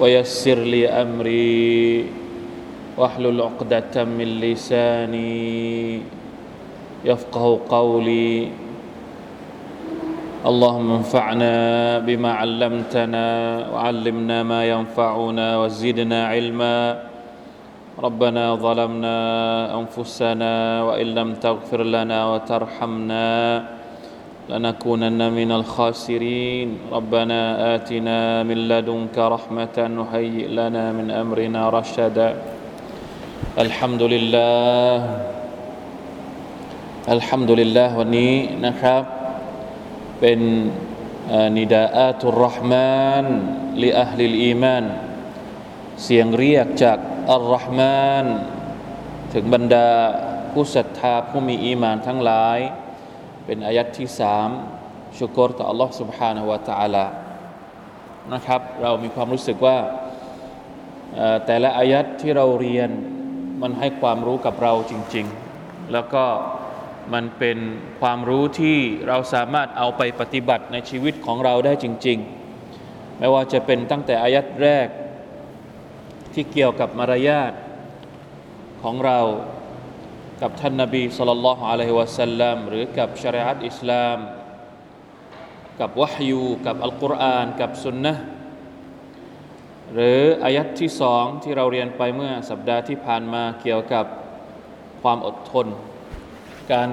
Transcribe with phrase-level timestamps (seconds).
[0.00, 2.06] ويسر لي أمري.
[2.96, 6.00] واحلل عقدة من لساني.
[7.04, 8.48] يفقه قولي.
[10.46, 11.54] اللهم انفعنا
[11.98, 13.26] بما علمتنا
[13.74, 17.02] وعلمنا ما ينفعنا وزدنا علما.
[17.98, 19.18] ربنا ظلمنا
[19.78, 23.28] أنفسنا وإن لم تغفر لنا وترحمنا.
[24.49, 27.39] لنكونن من الخاسرين ربنا
[27.75, 32.29] اتنا من لدنك رحمه وهيئ لنا من امرنا رشدا
[33.65, 34.97] الحمد لله
[37.15, 38.33] الحمد لله วันนี้
[38.65, 39.03] นะครับ
[40.19, 40.39] เป็น
[41.57, 43.25] นิดาอาตุรห์มาน
[43.83, 44.85] ลิอัลลิลอีมาน
[46.03, 46.97] เสียงเรียกจาก
[47.31, 48.25] อัลรห์มาน
[49.33, 49.89] ถึงบรรดา
[50.51, 52.59] ผู้ศรัทธาผู้มีอีมานทั้งหลาย
[53.47, 54.49] เป็นอายัดที่สาม
[55.17, 57.05] ชุกรต่อ Allah سبحانه และ تعالى
[58.33, 59.77] นะครับ เรามีความรู้สึกว่า
[61.45, 62.89] แต่ละอายัดที่เราเรียน
[63.61, 65.25] มันให้ความรู้กับเราจริง
[65.59, 66.25] ๆ แล้วก็
[67.13, 67.57] มันเป็น
[68.01, 68.77] ความรู้ที่
[69.07, 72.17] เราสามารถเอาไปปฏิบัติในชีวิตของเราได้จริง
[72.69, 74.87] ๆ ไม่ว่าจะเป็นตั้งแต่อายัดแรก
[76.33, 77.53] ที่เกี่ยวกับมารยาท
[78.83, 79.19] ของเรา
[80.41, 84.17] กับท่านนาบีสุลต่านละฮ์อะลัยฮิวะสัลลัมหรือกับชริอัตอิสลาม
[85.79, 88.13] กับวะฮยูกับอัลกุรอานกับสุนนะ
[89.93, 94.05] หรืออายัดที่สองที่เราเรียนไปเมื่อสัปดาห์ที่ผ่านมาเกี่ยวกับ
[95.01, 95.67] ความอดทน
[96.73, 96.89] การ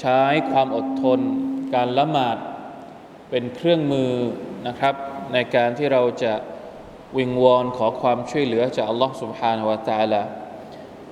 [0.00, 1.20] ใช้ความอดทน
[1.74, 2.36] การละหมาด
[3.30, 4.12] เป็นเครื่องมือ
[4.66, 4.94] นะครับ
[5.32, 6.34] ในการที่เราจะ
[7.18, 10.22] วิงวอนขอความช่วยเหลือจากอัลลอฮ์ سبحانه และ تعالى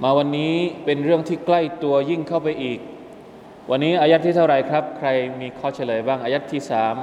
[0.04, 2.80] มาวันนี้เป็นเรื่องที่ใกล้ตัวยิ่งเข้าไปอีก
[3.70, 5.10] วันนี้อายัดที่เท่าไหร่ครับ ใคร
[5.42, 6.96] มีข้อเฉลยบ้างอายัดที่สาม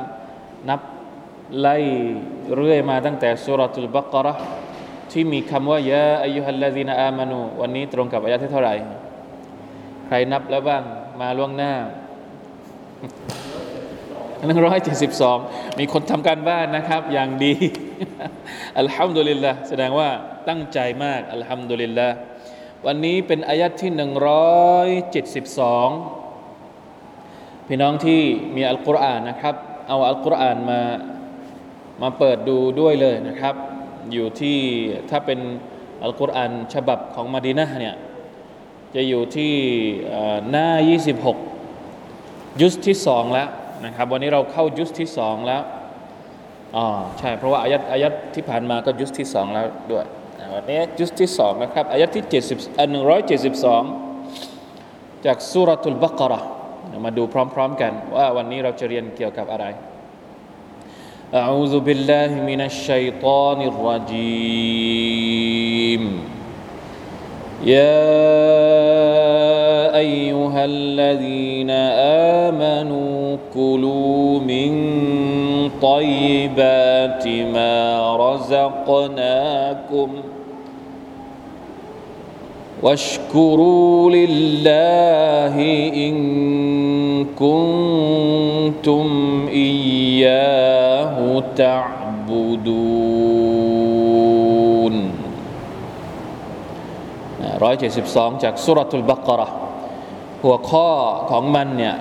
[0.68, 0.80] นับ
[1.58, 1.76] ไล่
[2.54, 4.28] เรื่อยมาตั้งแต่สุรทูลบักร
[5.12, 8.74] ที่มีคำว่ายาอายุฮัลลาดีนอามานูวันนี้ตรงกับอายัดที่เท่าไหร่
[10.06, 10.82] ใครนับแล้วบ้าง
[11.20, 11.72] มาล่วงหน้า
[14.46, 15.38] หนึ่งร้อยเจ็ดสิบสอง
[15.78, 17.54] มีคนทำการบ้านนะครับ อย่างดี
[18.78, 20.08] อัลฮัมดุลิลละแสดงว่า
[20.48, 22.08] ตั้งใจมาก อัลฮัมดุลิลละ
[22.88, 25.88] วันนี้เป็นอายัดที่หนึ่งร้อยเจ็ดสิบสอง
[27.66, 28.20] พี่น้องที่
[28.56, 29.54] มีอัลกุรอานนะครับ
[29.88, 30.80] เอาอัลกุรอานมา
[32.02, 33.54] มาเปิดดูด้วยเลยนะครับ
[34.12, 34.58] อยู่ที่
[35.10, 35.40] ถ้าเป็น
[36.02, 37.96] อัลกุรอานฉบับของมาดีนะเนี่ย
[38.94, 39.52] จะอยู่ที่
[40.50, 40.68] หน้า
[41.84, 43.48] 26 ยุสที่สองแล้ว
[43.84, 45.62] นะครับวันนี้เราเข้ายุสที่สองแล้ว
[46.76, 46.86] อ๋อ
[47.18, 50.06] ใช่เพราะว่าอายัดอายัดที่ผ่านมาก็ยุสที่สองแล้วด้วย
[50.53, 52.89] วันนี้ยุสที่สองนะครับอายัดที่70อัน
[54.09, 56.39] 172 จากสุรทูลบักระ
[57.05, 59.67] มาดูพร้อมๆกันว่าวันนี้เราจะเรียนเกี่ยวกับอะไร
[61.35, 65.19] أعوذ بالله من الشيطان الرجيم
[67.63, 68.09] يا
[69.95, 71.69] ايها الذين
[72.49, 74.71] امنوا كلوا من
[75.81, 77.77] طيبات ما
[78.25, 80.09] رزقناكم
[82.83, 85.55] واشكروا لله
[86.05, 86.15] ان
[87.41, 89.05] كنتم
[89.65, 91.15] اياه
[91.61, 92.79] تعبدون
[97.59, 99.47] 172 จากสุรทูลบักระ
[100.43, 100.89] หัวข้อ
[101.31, 101.95] ของมันเนี่ย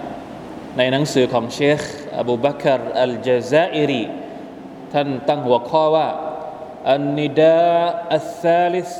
[0.77, 1.81] ในหนังสือของเชค
[2.19, 4.05] อบูบักรอัลจาซาอิรี
[4.93, 6.09] ท่านตั้งหัวข้อว่า
[6.92, 7.83] อันนิดา
[8.15, 8.91] อัลซาลิส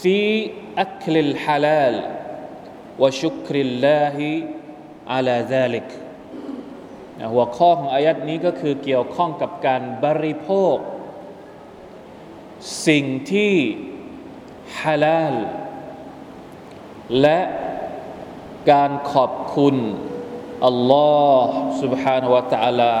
[0.00, 0.20] ฟี
[0.82, 1.94] อัคลิลฮาลาล
[3.02, 4.28] วะชุกริลลาฮิ
[5.12, 5.88] อาลาซาลิก
[7.32, 10.76] หัวข้อของอายัดนี้ก็คือเกี่ยวข้องกับการบริโภค
[12.86, 13.54] สิ่งที่
[14.80, 15.34] ฮาลาล
[17.20, 17.40] และ
[18.70, 19.76] การขอบคุณ
[20.66, 21.12] อัลลอ
[21.44, 22.94] ฮ์ سبحانه และ تعالى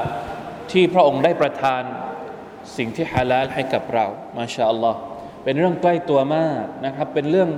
[0.72, 1.82] ที่พระองค์ได้ประทาน
[2.76, 4.98] สิ่งที่ฮาลาลให้กับเรา มาชาอัลลอฮ์
[5.46, 7.50] เป็นเรื่องใกล้ตัวมากนะครับ เป็นเรื่อง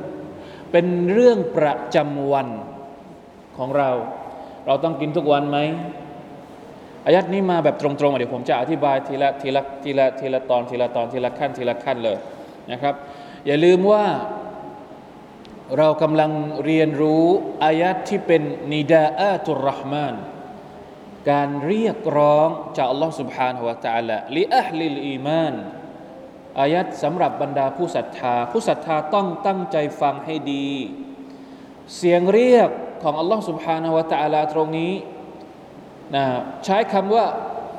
[0.72, 2.48] เป็นเรื่องประจำวัน
[3.56, 3.90] ของเรา
[4.66, 5.58] เราต้องกินทุกวันไหม
[7.06, 12.18] อายัดนี้มาแบบตรงๆเดี๋ยวผมจะอธิบายทีละทีละทีละทีละตอนทีละตอนทีละขั้นทีละขั้นเลย
[12.72, 12.94] นะครับ
[13.46, 14.04] อย่าลืมว่า
[15.78, 16.30] เรากำลัง
[16.64, 17.24] เรียนรู้
[17.64, 20.14] อายัดที่เป็นนิดาอาตุรห์มาน
[21.30, 25.54] การเรียกร้องจากอัลลอฮ์ سبحانه และ تعالى ลิอัลลิลอีมาน
[26.60, 30.68] อายัดสำหรับบรรดาผู้ศรัทธา ผู้ศรัทธาต้องตั้งใจฟังให้ดี
[31.96, 32.70] เสียงเรียก
[33.02, 34.92] ของอัลลอฮ์ سبحانه และ تعالى ตรงนี้
[36.14, 36.24] นะ
[36.64, 37.26] ใช้คำว่า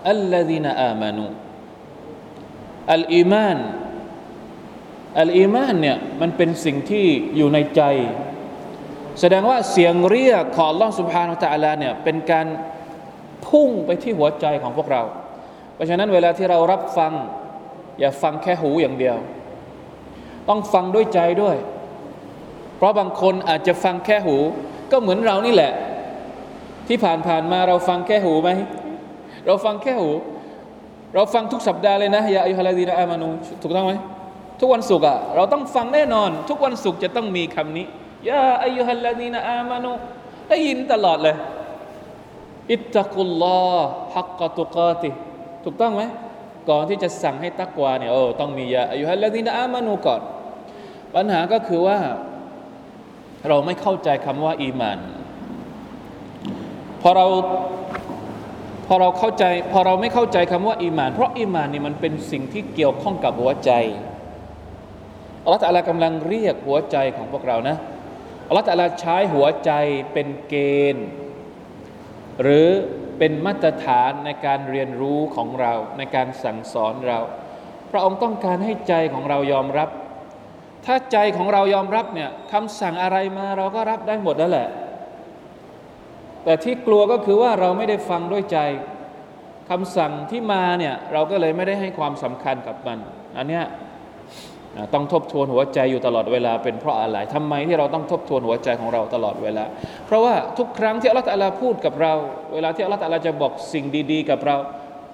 [0.10, 1.26] อัลลอฮีนอามานู
[2.94, 3.60] อัลอีมาน
[5.22, 7.06] อัลอีมานเนี่ยมันเป็นสิ่งที่
[7.38, 7.82] อยู่ในใจ
[9.20, 12.48] แสดงว่าเสียงเรียกของ Allah سبحانه และ تعالى เนี่ยเป็นการ
[13.48, 15.02] พุ่งไปที่หัวใจของพวกเรา
[15.76, 17.14] เพราะฉะนั้นเวลาที่เรารับฟัง
[18.00, 19.17] อย่าฟังแค่หูอย่างเดียว
[20.49, 21.56] ต้องฟังด้วยใจด้วย
[22.76, 24.37] เพราะบางคนอาจจะฟังแค่หู
[24.91, 25.73] ก็เหมือนเรานี่แหละ
[26.88, 28.50] ที่ผ่านผ่านมาเราฟังแค่หูไหม
[29.47, 30.11] เราฟังแค่หู
[31.14, 33.29] เราฟังทุกสัปดาห์เลยนะยาอัยฮะลาดีนอามานู
[33.62, 33.94] ถูกต้องไหม
[34.61, 37.87] ทุกวันศุกร์อะเราต้องฟังแน่นอน ทุกวันศุกร์จะต้องมีคำนี้
[38.29, 39.91] ยาอายุฮัลลาดีนอามานุ
[40.49, 41.37] ได้ยินตลอดเลย
[42.73, 45.11] อิตตะกุลลอฮ์ฮักกตุกาติ
[45.64, 46.02] ถูกต้องไหม
[46.69, 50.21] ก่อนที่จะสั่งให้ตักวาเนี่ยโอ้ต้องมียาอายุฮัลลาดีนอามานุก่อน
[51.15, 51.99] ปัญหาก็คือว่า
[53.49, 54.99] เราไม่เข้าใจคำว่า อีมาน
[57.03, 57.27] พอเรา
[58.87, 63.71] พอเราเข้าใจพอเราไม่เข้าใจคำว่า อีมาน เพราะอีมานนี่มันเป็นสิ่งที่เกี่ยวข้องกับหัวใจ
[65.45, 67.77] อัลลอฮฺตะลากำลังเรียกหัวใจของพวกเรานะ
[68.49, 69.71] อัลลอฮฺตะลาใช้หัวใจ
[70.12, 70.55] เป็นเก
[70.95, 71.07] ณฑ์
[72.43, 72.69] หรือ
[73.21, 77.19] เป็นมาตรฐานในการเรียนรู้ของเราในการสั่งสอนเรา
[77.91, 79.89] พระองค์ต้องการให้ใจของเรายอมรับ
[80.87, 84.69] ถ้าใจของเรายอมรับเนี่ยคำสั่งอะไรมาเราก็รับได้หมดแล้วแหละ
[86.45, 88.59] แต่ที่กลัวก็คือว่าเราไม่ได้ฟังด้วยใจ
[89.71, 92.99] คำสั่งที่มาเนี่ยเราก็เลยไม่ได้ให้ความสำคัญกับมัน
[93.37, 93.65] อันเนี้ย
[94.95, 99.65] ต้องทบทวนหัวใจอยู่ตลอดเวลาเป็นเพราะอะไรทำไมที่เราต้องทบทวนหัวใจของเราตลอดเวลา
[100.07, 102.15] เพราะว่าทุกครั้งที่อัลลอฮฺพูดกับเรา
[102.55, 104.57] เวลาที่อัลลอฮฺจะบอกสิ่งดี ๆ กับเรา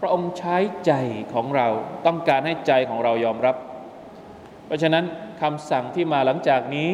[0.01, 0.57] พระองค์ใช้
[0.87, 0.93] ใจ
[1.35, 1.69] ของเรา
[2.07, 3.57] ต้องการให้ใจของเรายอมรับ
[4.67, 5.05] เพราะฉะนั้น
[5.43, 6.91] คำสั่งที่มาหลังจากนี้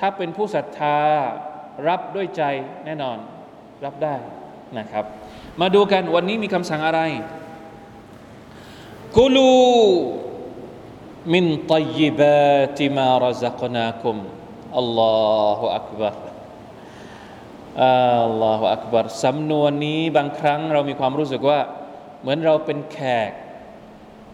[0.00, 0.98] ถ้าเป็นผู้ศรัทธา
[1.88, 2.42] รับด้วยใจ
[2.86, 3.18] แน่นอน
[3.84, 4.16] รับได้
[4.78, 5.04] นะครับ
[5.60, 7.00] มาดูกันวันนี้มีคำสั่งอะไร
[9.16, 9.52] กุลู
[11.33, 14.15] มินตัยบาติมารซักนาคุม
[14.77, 15.17] อัลลอ
[15.57, 16.15] ฮฺอักบาร
[18.25, 21.59] อัลลอฮฺอักบารสำนวนนี้บางครั้งเรามีความรู้สึกว่า
[22.21, 22.97] เหมือนเราเป็นแข
[23.29, 23.31] ก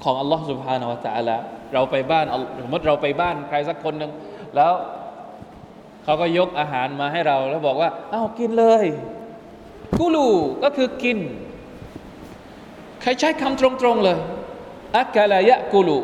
[0.03, 1.37] ของอัลลอฮฺ سبحانه และ تعالى
[1.73, 2.25] เราไปบ้าน
[2.63, 4.11] สมมติเราไปบ้านใครสักคนหนึ่ง
[4.55, 4.73] แล้ว
[6.03, 8.85] เขาก็ยกอาหารมาให้เรา แล้วบอกว่าอ้าวกินเลย
[9.99, 10.27] กูลู
[10.63, 11.19] ก็คือกิน
[13.01, 14.17] ใครใช้คำตรงๆเลย
[14.97, 15.97] อักกะลายะกูลู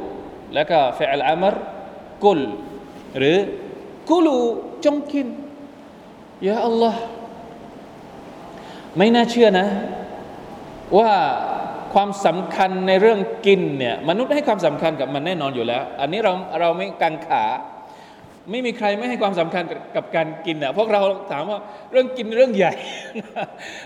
[0.54, 1.54] แล้วก็เฟลอัมร
[2.24, 2.40] กุล
[3.18, 3.36] หรือ
[4.10, 4.38] กุลู
[4.84, 5.28] จงกิน
[6.46, 7.00] ยาอัลลอฮ์
[8.96, 9.66] ไม่น่าเชื่อนะ
[10.98, 11.12] ว่า
[11.94, 17.44] ความสำคัญในเรื่องกินเนี่ยมนุษย์ให้ความสำคัญกับมันแน่นอนอยู่แล้ว อันนี้เราเราไม่กังขา
[18.50, 19.62] ไม่มีใครไม่ให้ความสำคัญ
[19.96, 21.00] กับการกินอะพวกเรา
[21.32, 21.58] ถามว่า
[21.92, 22.74] เรื่องกินเรื่องใหญ่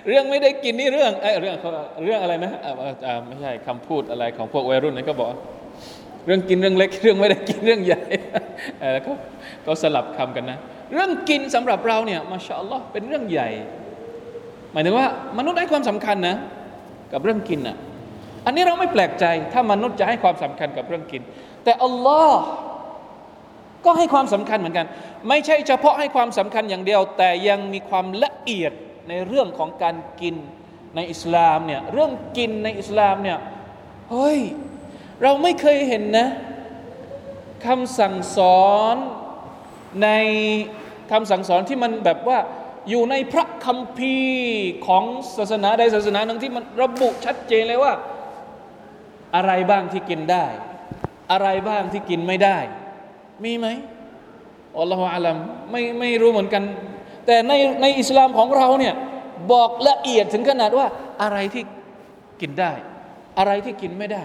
[0.08, 1.56] เรื่องไม่ได้กินนี่เรื่องเอ้เรื่อง
[2.04, 2.52] เรื่องอะไรนะ
[3.26, 5.30] ไม่ใช่คำพูดอะไรของพวกวัยรุ่นนี่ก็บอก
[6.28, 8.02] เรื่องกินเรื่องเล็ก เรื่องไม่ได้กินเรื่องใหญ่
[8.92, 9.12] แล้วก็
[9.66, 10.58] ก็สลับคำกันนะ
[10.92, 13.48] เรื่องกินสำหรับเราเนี่ยมาชาอัลลอฮ์เป็นเรื่องใหญ่
[14.72, 15.06] หมายถึงว่า
[15.38, 16.36] มนุษย์ให้ความสำคัญนะ
[17.12, 17.76] กับเรื่องกินอะ
[18.46, 21.22] อันนี้เราไม่แปลกใจ ถ้ามนุษย์จะให้ความสำคัญกับเรื่องกิน
[21.64, 22.40] แต่อัลลอฮ์
[23.84, 24.86] ก็ให้ความสำคัญเหมือนกัน
[25.28, 28.72] ไม่ใช่เฉพาะให้ความสำคัญอย่างเดียว แต่ยังมีความละเอียด
[29.08, 30.34] ในเรื่องของการกิน
[30.96, 33.38] ในอิสลามเนี่ยเรื่องกินในอิสลามเนี่ย
[34.10, 34.38] เฮ้ย
[35.22, 36.28] เราไม่เคยเห็นนะ
[37.66, 38.96] คำสั่งสอน
[40.02, 40.08] ใน
[41.10, 42.38] คำสั่งสอนที่มันแบบว่า
[42.88, 45.04] อยู่ในพระคัมภีร์ของ
[45.36, 47.92] ศาสนาใดศาสนาหนึ่งที่มันระบุชัดเจนเลยว่า
[49.36, 50.46] อะไรบ้างที่กินได้
[51.32, 52.58] อะไรบ้างที่กินไม่ได้
[53.44, 53.66] มีไหม
[54.78, 55.36] อัลลอฮฺอาลัม
[55.70, 56.62] ไม่ไม่รู้เหมือนกัน
[57.26, 58.94] แต่ในในอิสลามของเราเนี่ย
[59.52, 60.86] บอกละเอียดถึงขนาดว่า
[61.22, 61.62] อะไรที่
[62.40, 62.72] กินได้
[63.38, 64.24] อะไรที่กินไม่ได้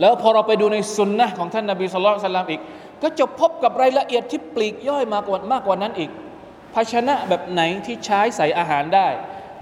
[0.00, 2.62] แล้วพอเราไปดูในสุนนะของท่านนาบีสุลต่านอีก
[3.02, 6.10] ก็จะพบกับรายละเอียดที่ปลีกย่อยมากกว่ามากกว่านั้นอีก
[6.74, 9.08] ภาชนะแบบไหนที่ใช้ใส่อาหารได้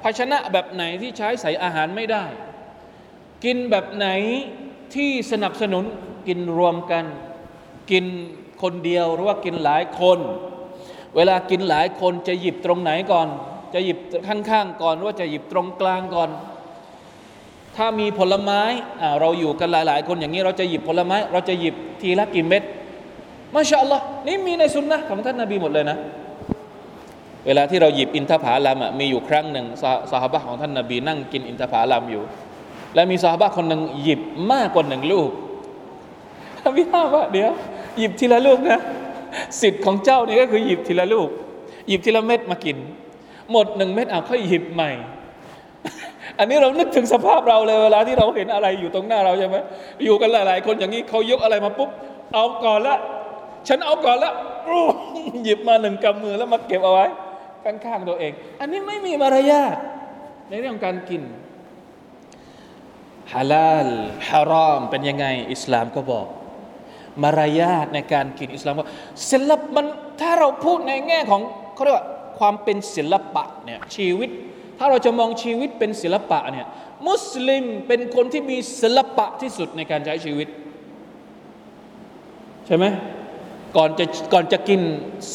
[0.02, 2.24] ภาชนะแบบไหนที่ใช้ใส่อาหารไม่ได้
[3.44, 4.08] กินแบบไหน
[4.94, 5.84] ที่สนับสนุน
[6.28, 7.04] กินรวมกัน
[7.90, 8.04] กิน
[8.62, 10.18] คนเดียวหรือว่ากินหลายคน
[11.16, 13.28] เวลากินหลายคนจะหยิบตรงไหนก่อน
[13.74, 16.30] จะหยิบข้างๆก่อนหรือว่าจะหยิบตรงกลางก่อน
[17.78, 18.60] ถ้ามีผลไม้
[19.20, 22.62] เราอยู่กันหลายๆ คนอย่างนี้เราจะหยิบผลไม้ เราจะหยิบทีละกี่เม็ด
[23.54, 25.96] มาชาอัลลอฮ์นี่มีในสุนนะของท่านนาบีหมดเลยนะ
[27.46, 29.66] เวลาที่เราหยิบอินทผลัมมีอยู่ครั้งหนึ่ง
[30.10, 32.22] สาฮาบะของท่านนาบีนั่งกินอินทผลัมอยู่
[32.94, 34.20] และมีสาฮาบะคนหนึ่งหยิบ
[34.52, 35.30] มากกว่าหนึ่งลูก
[36.58, 37.50] ท่านพี่ห้าว่าเดี๋ยว
[37.98, 38.78] หยิบทีละลูกนะ
[39.60, 41.28] สิทธิ์ของเจ้านี่ก็คือหยิบทีละลูก
[41.88, 42.76] หยิบทีละเม็ดมากิน
[43.50, 44.90] หมดหนึ่งเม็ดเอาค่อยหยิบใหม่
[46.38, 49.56] อันนี้เรานึกถึงสภาพเราเลยเวลาที่เราเห็นอะไรอยู่ตรงหน้าเราใช่ไหม
[50.04, 51.90] อยู่กันหลายๆ คนอย่างนี้เขายกอะไรมาปุ๊บ
[52.34, 52.96] เอาก่อนละ
[53.68, 54.32] ฉันเอาก่อนละ
[55.44, 57.06] หยิบมาหนึ่งกำมือแล้วมาเก็บเอาไว้
[57.64, 59.76] ข้างๆตัวเอง อันนี้ไม่มีมารยาท
[60.50, 61.22] ในเรื่องการกิน
[63.32, 63.88] ฮาลาล
[64.28, 66.26] ฮารอมเป็นยังไง อิสลามก็บอก
[67.22, 68.88] มารยาทในการกินอิสลามว่า
[69.30, 69.86] ศิลปมัน
[70.20, 71.42] ถ้าเราพูดในแง่ของ
[71.74, 72.06] เขาเรียกว่า
[72.38, 74.30] ความเป็นศิลปะเนี่ยชีวิต
[74.78, 76.66] ถ้าเราจะมองชีวิตเป็นศิลปะเนี่ย
[77.08, 80.48] มุสลิมเป็นคนที่มีศิลปะที่สุดในการใช้ชีวิต
[82.66, 82.84] ใช่ไหม
[83.76, 84.80] ก่อนจะก่อนจะกิน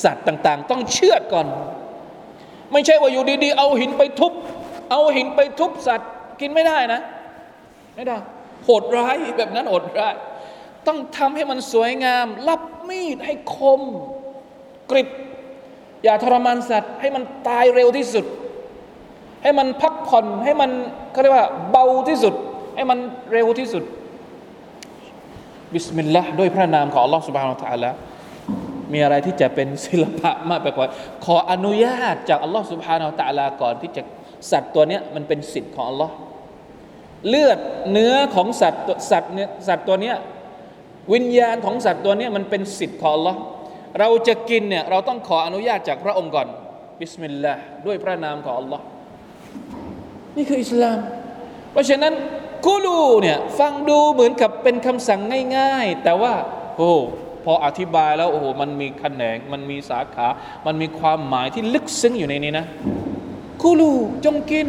[0.03, 1.47] สัตว์ต่าง ๆ ต้องเชื่อดก่อน
[2.71, 4.33] ไม่ใช่ว่าอยู่ดีๆ เอาหินไปทุบ
[4.91, 6.09] เอาหินไปทุบสัตว์
[6.41, 7.01] กินไม่ได้นะ
[7.95, 8.17] ไม่ได้
[8.63, 10.15] โหดร้ายแบบนั้นโหดร้าย
[10.87, 13.81] ต้องทำให้มันสวยงาม รับมีดให้คม
[14.91, 15.09] กริบ
[16.03, 18.25] อย่าทรมานสัตว์ ให้มันตายเร็วที่สุด
[19.43, 20.71] ให้มันพักผ่อนให้มัน
[21.11, 22.33] เขาเรียกว่าเบาที่สุด
[22.75, 22.97] ให้มัน
[23.31, 23.83] เร็วที่สุด
[25.73, 27.93] บิสมิลลาห์ด้วยพระนามของอัลลอฮฺสุบฮานาอัลลอฮ
[28.93, 30.87] มีอะไรที่จะเป็นศิลปะมากไปกว่า
[31.25, 34.01] ขออนุญาตจากอัลลอฮฺสุบฮานาอัลลอฮก่อนที่จะ
[34.51, 36.13] สัตว์ตัวเนี้ยมันเป็นสิทธิ์ของอัลลอฮ์
[37.27, 37.59] เลือด
[37.91, 40.15] เนื้อของสัตว์สัตว์เนี้ยสัตว์ตัวเนี้ย
[41.13, 43.39] วิญญาณของสัตว์ตัวเนี้ยมันเป็นสิทธิ์ของอัลลอฮ์
[43.99, 46.47] เราจะกินเนี่ยเราต้องขออนุญาตจากพระองค์ก่อน
[46.99, 48.83] บิสมิลลาห์ด้วยพระนามของอัลลอฮ์
[50.35, 50.99] นี่คืออิสลาม
[51.71, 52.13] เพราะฉะนั้น
[52.65, 55.19] กูลูเนี่ยฟังดูเหมือนกับเป็นคำสั่ง
[55.57, 56.33] ง่าย ๆ แต่ว่า
[56.77, 56.91] โอ้
[57.43, 60.27] พออธิบายแล้วโอ้โหมันมีแขนง มันมีสาขา
[60.65, 62.65] มันมีความหมายที่ลึกซึ้งอยู่ในนี้นะ
[63.61, 63.91] กูลู
[64.25, 64.67] จงกิน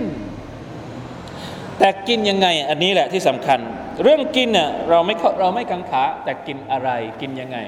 [1.78, 3.58] แต่กินยังไง อันนี้แหละที่สำคัญ
[4.02, 6.90] เรื่องกินเนี่ยเราไม่เราไม่กังขา แต่กินอะไร
[7.20, 7.58] กินยังไง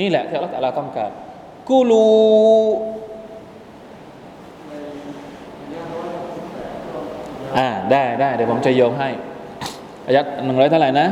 [0.00, 1.10] นี่แหละที่เราแต่เราต้องการ
[1.68, 2.06] กูรู
[7.56, 9.08] อ่าได้ได้เดี๋ยวผมจะโยงให้
[10.06, 11.08] อายัดหนึ่งร้อยเท่าไหร่นะ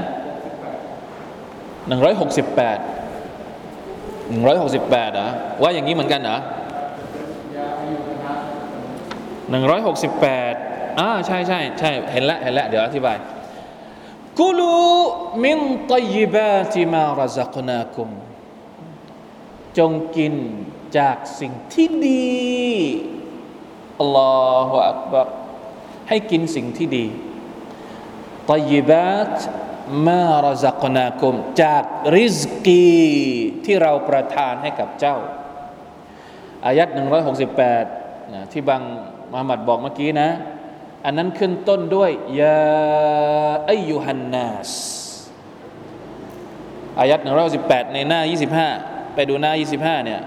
[1.89, 2.79] หนึ่งร้อยหกสิบแปด
[4.31, 5.29] หนึ่งร้อยหกสิบแปดเหรอ
[5.63, 6.39] ว่าอย่างนี้เหมือนกันเหรอ
[9.51, 10.55] หนึ่งร้อยหกสิบแปด
[11.01, 13.17] อ่าใช่ใช่ใช่เห็นแล้วเห็นแล้วเดี๋ยวอธิบาย
[14.41, 14.75] กุลู
[15.45, 15.59] มิน
[15.91, 18.09] ตยิบาติมารซักนาคุม
[19.79, 20.35] จงกิน
[20.99, 22.31] จากสิ่งที่ดี
[24.01, 25.29] อัลลอฮฺอักบัร
[26.11, 27.07] ให้กินสิ่งที่ดี
[28.49, 29.37] ตยิบาต
[30.07, 32.88] มารซักนาคุมจากริสกี
[33.64, 35.17] ที่เราประทานให้กับเจ้า
[36.67, 36.88] อายัด
[37.61, 38.83] 168นะที่บาง
[39.33, 40.31] มหมัดบอกเมื่อกี้นะ
[41.05, 42.61] อันนั้นขึ้นต้นด้วยยา
[43.69, 44.71] อายุฮันนัส
[47.00, 48.69] อายัดหนึ่งร้อยสิบแปดในหน้ายี่สิบห้า
[49.14, 50.21] ไปดูหน้ายี่สิบห้าเนี่ย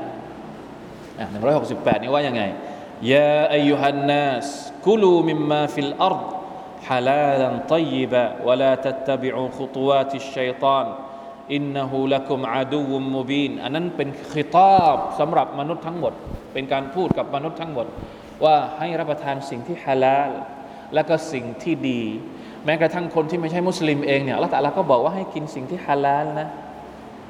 [1.31, 2.43] หนึ่งร้อยหกสิบแปดนี่ว่ายังไง
[3.11, 4.47] ยาอายุฮันนัส
[4.87, 6.23] كلوا مما في الأرض
[6.87, 10.85] حلالا طيبا ولا تتبعوا خطوات الشيطان
[11.51, 11.59] อั
[13.69, 16.13] นนั้นเป็น خطاب สำหรับมนุษย์ทั้งหมด
[16.53, 17.85] เป็นการพูดกับมนุษย์ทั้งหมด
[18.43, 20.31] ว่าให้รับประทานสิ่งที่ฮาลาล
[20.93, 22.01] และก็สิ่งที่ดี
[22.65, 26.49] แม้กระทั่งคนที่ไม่ใช่มุสลิมเองเนี่ยอัลลอฮฺตะลาก็บอกว่าให้กินสิ่งที่ฮาลาลนะ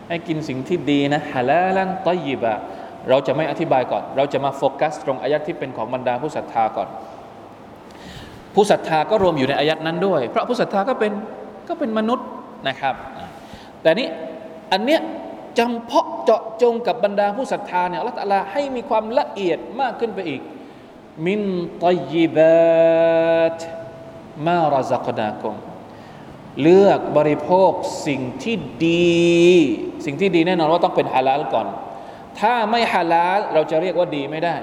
[0.10, 2.56] ให้กินสิ่งที่ดีนะ حلالا طيبا
[3.10, 6.90] เราจะไม่อธิบายก่อน เราจะมาโฟกัสตรงอายะที่เป็นของบรรดาผู้ศรัทธาก่อน
[8.56, 11.12] ผู้ศรัทธาก็รวมอยู่ในอายัดนั้นด้วย เพราะผู้ศรัทธาก็เป็น
[11.68, 12.28] ก็เป็นมนุษย์
[12.68, 12.96] นะครับ
[13.82, 14.08] แต่นี้
[14.72, 15.02] อันเนี้ย
[15.60, 20.42] จำเพาะเจาะจงกับบรรดาผู้ศรัทธาเนี่ยละตลาให้มีความละเอียดมากขึ้นไปอีก
[21.26, 21.42] มิน
[21.84, 23.60] ตยิบาต
[24.46, 25.56] มารซักนาคม
[26.62, 27.72] เลือกบริโภค
[28.08, 28.56] สิ่งที่
[28.88, 29.14] ดี
[30.06, 31.68] สิ่งที่ดีแน่นอนว่าต้องเป็นฮาลาลก่อน
[32.40, 34.56] ถ้าไม่ฮาลาลเราจะเรียกว่าดีไม่ได้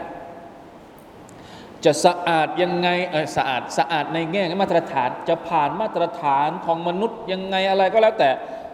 [1.86, 8.30] จะสะอาดยังไงเออสะอาดสะอาดในแง่มาตรฐาน จะผ่านมาตรฐานของมนุษย์ยังไงอะไรก็แล้วแต่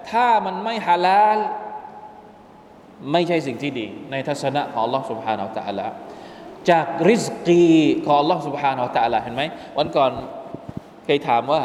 [0.10, 1.38] ถ้ามันไม่ฮาลาล
[3.12, 5.86] ไม่ใช่สิ่งที่ดี ในทัศนะของ Allah سبحانه และ تعالى
[6.70, 7.65] จากริสกี
[8.05, 9.43] ของ Allah سبحانه และ تعالى เห็นไหม
[9.77, 10.12] วันก่อน
[11.05, 11.62] เคยถามว่า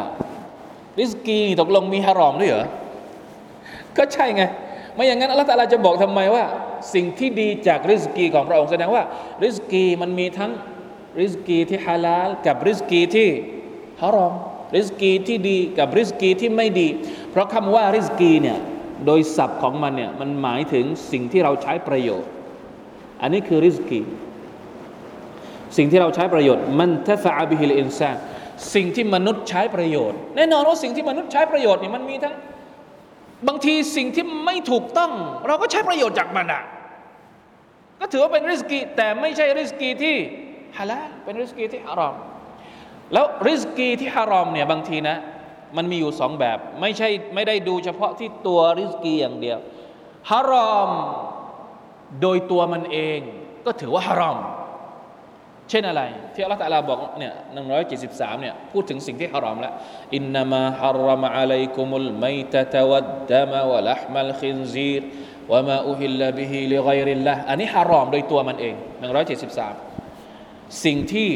[1.01, 2.67] ริสกีตกลงมีฮารอมด้วยเหรอ
[3.99, 4.43] ก็ใช่ไง
[4.95, 6.45] ไม่อย่างนั้นอัลลอฮฺตาลาจะบอกทำไมว่า
[6.95, 9.03] สิ่งที่ดีจากริสกีของพระองค์แสดงว่า
[9.45, 10.51] ริสกีมันมีทั้ง
[11.20, 13.30] ริสกีที่ฮาลาลกับริสกีที่
[14.02, 14.34] ฮารอม
[14.76, 16.88] ริสกีที่ดีกับริสกีที่ไม่ดี
[17.32, 18.60] เพราะคำว่าริสกีเนี่ย
[19.06, 22.30] โดยศัพท์ของมันเนี่ยมันหมายถึงสิ่งที่เราใช้ประโยชน์
[23.22, 24.00] อันนี้คือริสกี
[25.78, 28.16] สิ่งที่เราใช้ประโยชน์ มันทฟะบิฮิลอินซาน
[28.74, 32.36] สิ่งที่มนุษย์ใช้ประโยชน์ แน่นอนว่าสิ่งที่มนุษย์ใช้ประโยชน์เนี่ยมันมีทั้ง
[33.48, 35.12] บางทีสิ่งที่ไม่ถูกต้อง
[35.48, 36.64] เราก็ใช้ประโยชน์จากมันอะ
[38.00, 40.18] ก็ถือว่าเป็นริสกีแต่ไม่ใช่ริสกีที่
[40.78, 42.16] ฮาลาลเป็นริสกีที่ฮารอม
[43.14, 45.18] แล้วริสกีที่ฮารอมเนี่ยบางทีนะ
[45.78, 49.60] มันมีอยู่สองแบบ ไม่ใช่ไม่ได้ดูเฉพาะที่ตัวริสกีอย่างเดียว
[50.32, 50.90] ฮารอม
[52.22, 53.20] โดยตัวมันเอง
[53.66, 54.40] ก็ถือว่าฮารอม
[55.70, 59.74] เช่นอะไร ที่อัลลอฮฺตะลาบอกเนี่ยหนึ่งร้อยเจ็ดสิบสามเนี่ยพูดถึงสิ่งที่ฮารอมแล้ว
[60.16, 65.02] อินนามาฮารมะอะลัยกุมุลไมตะตะวัดดามะวะลัฮมัลคินซีร
[65.52, 69.74] วะมาอุฮิลลบิฮิลิไกริลละอันนี้ฮารอมโดยตัวมันเองหนึ่งร้อยเจ็ดสิบสาม
[70.86, 71.30] สิ่งที่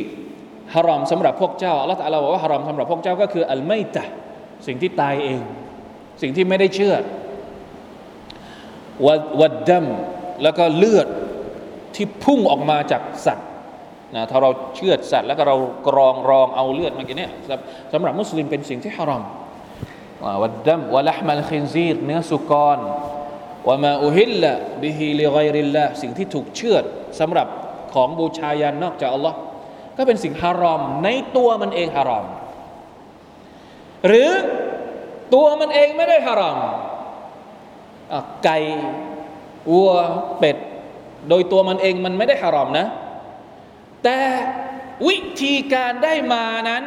[0.75, 4.03] ฮารอมสำหรับพวกเจ้าอัลลอฮฺตะลาบอกว่าฮารอมสำหรับพวกเจ้าก็คือ الميتة
[4.68, 5.42] สิ่งที่ตายเอง
[6.22, 6.96] สิ่งที่ไม่ได้เชื่อ
[9.41, 9.86] والدم
[10.44, 11.08] แล้วก็เลือด
[11.96, 13.48] ที่พุ่งออกมาจากสัตว์
[14.15, 15.56] นะถ้าเราเชื่อสัตว์แล้วก็เรา
[15.88, 17.32] กรองรองเอาเลือดมากินเนี่ย
[17.94, 19.24] สำหรับมุสลิมเป็นสิ่งที่ฮารอม
[20.41, 22.80] والدم ولحم الخنزيرเนื้อสุกร
[23.67, 26.77] وما أهل به لغير اللهสิ่งที่ถูกเชื่อ
[27.20, 27.48] สำหรับ
[27.96, 29.38] ของบูชายัญนอกจากอัลลอฮ์
[29.98, 32.25] ก็เป็นสิ่งฮารอมในตัวมันเองฮารอม
[34.08, 34.30] หรือ
[35.34, 36.58] ตัวมันเองไม่ได้ฮารอม
[38.44, 38.60] ไก่
[39.72, 39.92] วัว
[40.40, 40.58] เป็ด
[41.30, 42.88] โดยตัวมันเองมันไม่ได้ฮารอมนะ
[44.04, 44.18] แต่
[45.08, 46.84] วิธีการได้มานั้น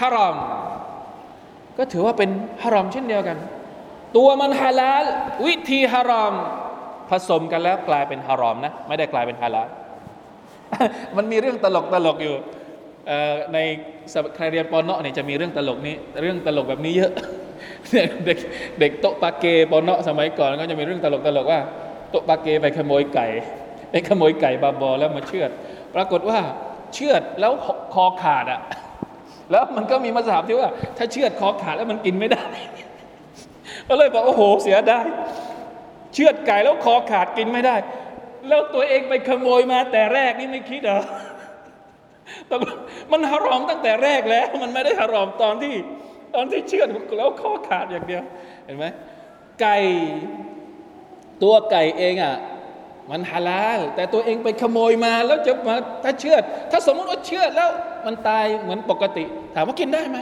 [0.00, 0.36] ฮารอม
[1.78, 2.30] ก็ถือว่าเป็น
[2.62, 3.38] ฮารอมเช่นเดียวกัน
[4.16, 5.04] ตัวมันฮาลาล
[5.46, 6.34] วิธีฮารอม
[7.10, 9.68] ผสมกันแล้วกลายเป็นฮารอมนะ ไม่ได้กลายเป็นฮาลาล
[11.16, 12.36] มันมีเรื่องตลกตลกอยู่
[13.54, 13.58] ใน
[14.36, 17.12] ใครเรียนปอนเนาะเนี่ยจะมีเรื่องตลกนี้ เรื่องตลกแบบนี้เยอะ
[18.24, 18.38] เด็ก
[18.80, 21.60] เด็กโตปาเกปอนเนาะสมัยก่อนก็จะมีเรื่องตลกตลกว่า
[22.10, 23.26] โตปาเกไปขโมยไก่
[23.90, 25.50] ไปขโมยไก่บาบอแล้วมาเชือด
[25.94, 26.38] ปรากฏว่า
[26.94, 27.52] เชือดแล้ว
[27.94, 28.60] คอขาดอะ
[29.50, 32.46] แล้วมันก็มีมาสาบที่ว่า ถ้าเชือดคอขาดแล้วมันกินไม่ได้
[33.88, 35.00] ก็เลยบอกโอ้โหเสียได้
[36.14, 37.76] เชือดไก่แล้วคอขาดกินไม่ได้
[38.48, 41.02] แล้วตัวเองไปขโมยมาแต่แรกนี่ไม่คิดเหรอ
[43.12, 45.74] มันฮารอมตั้งแต่แรกแล้ว มันไม่ได้ฮารอมตอนที่
[46.34, 48.22] ตอนที่เชือดแล้วคอขาดอย่างเดียว
[48.64, 48.86] เห็นไหม
[49.60, 49.78] ไก่
[51.42, 52.36] ตัวไก่เองอะ
[53.10, 55.74] มันฮาลาลแต่ตัวเองไปขโมยมาแล้วจะมา
[56.04, 57.70] ถ้าเชือด ถ้าสมมติว่าเชือดแล้ว
[58.06, 59.24] มันตายเหมือนปกติ
[59.54, 60.18] ถามว่ากินได้ไหม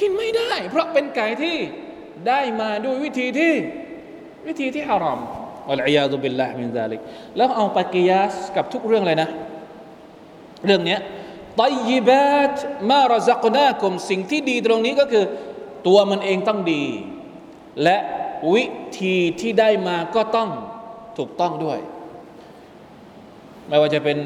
[0.00, 1.56] กินไม่ได้ เพราะเป็นไก่ที่
[2.28, 3.54] ได้มาด้วยวิธีที่
[4.46, 5.20] วิธีที่ฮารอม
[5.72, 7.00] อัลอยาตุบิลลาฮ์มินซาลิก
[7.36, 9.28] แล้วเอาปกิยาสกับทุกเรื่องเลยนะ
[10.66, 10.98] เรื่องนี้
[11.60, 12.54] ตยิบาต
[12.90, 15.24] มารซักนาคุมสิ่งที่ดีตรงนี้ก็คือ
[15.86, 16.84] ตัวมันเองต้องดี
[17.82, 17.96] และ
[18.54, 18.64] วิ
[19.00, 20.48] ธีที่ได้มาก็ต้อง
[21.18, 21.78] ถูกต้องด้วย
[23.68, 24.18] ไม่ว่าจะเป็น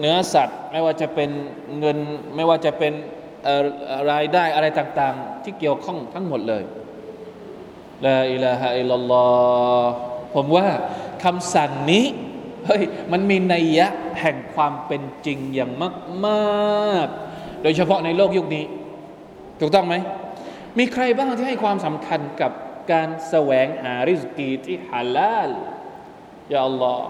[0.00, 1.30] เนื้อสัตว์ ไม่ว่าจะเป็น
[1.78, 1.98] เงิน
[2.34, 2.92] ไม่ว่าจะเป็น
[4.10, 6.64] รายได้อะไรต่าง ๆ ที่เกี่ยวข้องทั้งหมดเลย
[8.06, 9.26] ลาอิลาฮะอิลลัลลอ
[9.84, 10.68] ฮ์ ผมว่า
[11.24, 12.04] คำสั่งนี้
[12.66, 13.86] เฮ้ยมันมีนัยยะ
[14.20, 15.72] แห่งความเป็นจริงอย่าง
[16.26, 18.64] มากๆ โดยเฉพาะในโลกยุคนี้
[19.60, 19.94] ถูกต้องไหม
[20.78, 22.52] มีใครบ้างที่ให้ความสำคัญกับ
[22.92, 25.50] การแสวงหาริสกีที่ฮาลาล
[26.52, 27.06] ยาอัลลอฮ์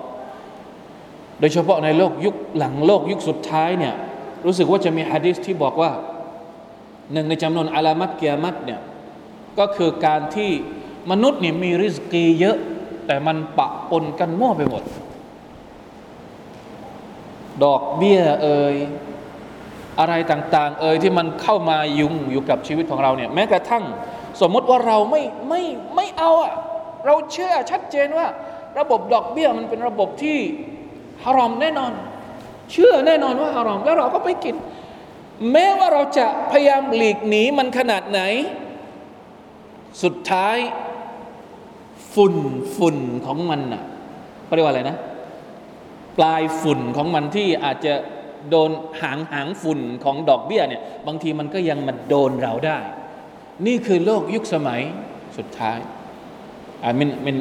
[1.41, 3.95] โดยเฉพาะในโลกยุคหลังโลกยุคสุดท้ายเนี่ย
[4.47, 5.91] รู้สึกว่าจะมีฮะดิษที่บอกว่า
[7.13, 8.81] หนึ่งในจำนวนอาลามัตเกียมัตเนี่ย
[9.59, 10.51] ก็คือการที่
[11.11, 12.59] มนุษย์นี่มีริสกีเยอะ
[13.07, 14.83] แต่มันปะปนกันมั่วไปหมด
[17.64, 18.77] ดอกเบี้ยเอ่ย
[20.01, 23.85] อะไรต่าง ๆ เอ่ยที่มันเข้ามายุ่งอยู่กับชีวิตของเราเนี่ยแม้กระทั่ง
[24.40, 25.62] สมมติว่าเราไม่ไม่
[25.97, 26.55] ไม่เอาอะ
[27.07, 28.27] เราเชื่อชัดเจนว่า
[28.79, 30.38] ระบบดอกเบี้ยมันเป็นระบบที่
[31.25, 31.92] ฮารอมแน่นอน
[32.73, 34.57] เชื่อแน่นอนว่าฮารอมแล้วเราก็ไปกิน
[35.53, 38.21] แม้ว่าเราจะพยายามหลีกหนีมันขนาดไหน
[40.03, 40.57] สุดท้าย
[42.17, 42.35] ฝุ่น
[42.77, 43.83] ฝุ่นของมันน่ะ
[44.45, 44.97] เขาเรียกว่าอะไรนะ
[46.19, 47.95] ปลายฝุ่นของมันที่อาจจะ
[48.51, 48.71] โดน
[49.03, 52.79] หางหางฝุ่นของดอกเบี้ยเนี่ยบางทีมันก็ยังมาโดนเราได้
[53.67, 54.81] นี่คือโลกยุคสมัย
[55.37, 55.79] สุดท้าย
[56.83, 57.37] อ่ามินมิน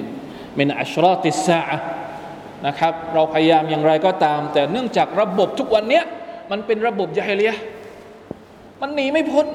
[0.58, 1.62] มินอัชรอติสา
[2.68, 6.02] นะครับ เราพยายามอย่างไรก็ตาม แต่เนื่องจากระบบทุกวันนี้
[6.52, 7.54] มันเป็นระบบยาฮิเลีย
[8.82, 9.46] มันหนีไม่พ้น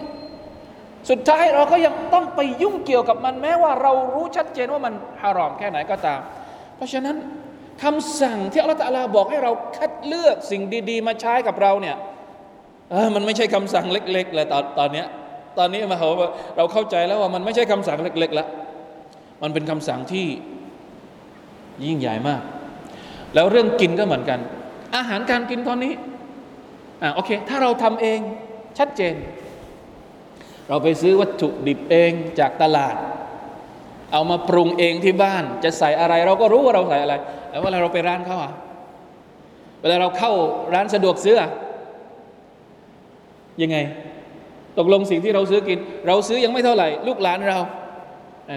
[1.11, 6.21] สุดท้ายเราก็ยังต้องไปยุ่งเกี่ยวกับมันแม้ว่าเรารู้ชัดเจนว่ามันฮารอมแค่ไหนก็ตาม
[6.77, 7.17] เพราะฉะนั้น
[7.83, 11.97] คำสั่งที่อัลลอฮฺตลาบอกให้เราคัดเลือกสิ่งดี ๆ มาใช้กับเราเนี่ย
[12.91, 15.05] เออมันไม่ใช่คำสั่งเล็กๆเลยตอนตอนนี้
[15.59, 16.09] ตอนนี้มาเรา
[16.57, 18.47] เราเข้าใจแล้วว่ามันไม่ใช่คำสั่งเล็กๆละ
[19.43, 20.27] มันเป็นคำสั่งที่
[21.85, 22.43] ยิ่งใหญ่มาก
[23.35, 24.39] แล้วเรื่องกินก็เหมือนกัน
[24.97, 25.93] อาหารการกินตอนนี้
[27.03, 28.21] อ่าโอเค ถ้าเราทำเอง
[28.79, 29.15] ชัดเจน
[30.71, 32.95] เราไปซื้อวัตถุดิบเองจากตลาด
[34.13, 37.15] เอามาปรุงเองที่บ้าน จะใส่อะไร เราก็รู้ว่าเราใส่อะไร
[37.51, 38.53] แล้วเวลาเราไปร้านเขาอะ
[39.81, 40.33] เวลาเราเข้า
[40.75, 41.45] ร้านสะดวกซื้ออ
[43.63, 43.77] ยังไง
[44.79, 47.59] ตกลงสิ่งที่เราซื้อกิน เราซื้อยังไม่เท่าไหร่ ลูกหลานเรา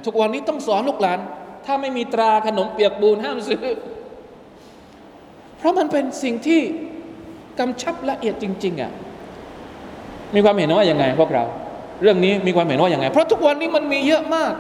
[0.05, 1.19] ทุกวันนี้ต้องสอนลูกหลาน
[1.65, 3.63] ถ้าไม่มีตราขนมเปียกบูนห้ามซื้อ
[5.57, 6.61] เพราะมันเป็นสิ่งที่
[7.59, 8.91] กำชับละเอียดจริง ๆอะ่ะ
[10.35, 11.45] มีความเห็นว่ายังไงพวกเรา
[12.03, 14.53] เรื่องนี้มีความเห็นว่ายังไง เพราะทุกวันนี้มันมีเยอะมาก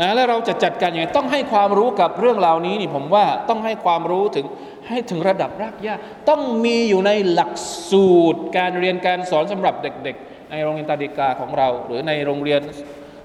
[0.00, 4.46] นะแล้วเราจะจัดการยังไงต้องให้ความรู้กับเรื่องรานี้นี่ผมว่าต้องให้ความรู้ถึง
[4.88, 5.94] ให้ถึงระดับรากหญ้า
[6.28, 7.52] ต้องมีอยู่ในหลัก
[7.90, 12.60] สูตร การเรียนการสอนสำหรับเด็ก ๆ ในโรงเรียนตาดิกาของเรา หรือในโรงเรียน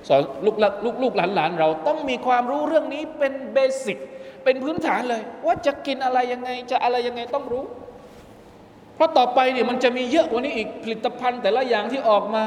[0.08, 3.98] สอนลูกลูกลูกหลานเราต้องมีความรู้เรื่องนี้เป็นเบสิก
[4.44, 7.64] เป็นพื้นฐานเลย ว่าจะกินอะไรยังไงจะอะไรยังไงต้องรู้
[8.96, 12.44] เพราะต่อไปเนี่ยมันจะมีเยอะกว่านี้อีกผลิตภัณฑ์แต่ละอย่างที่ออกมา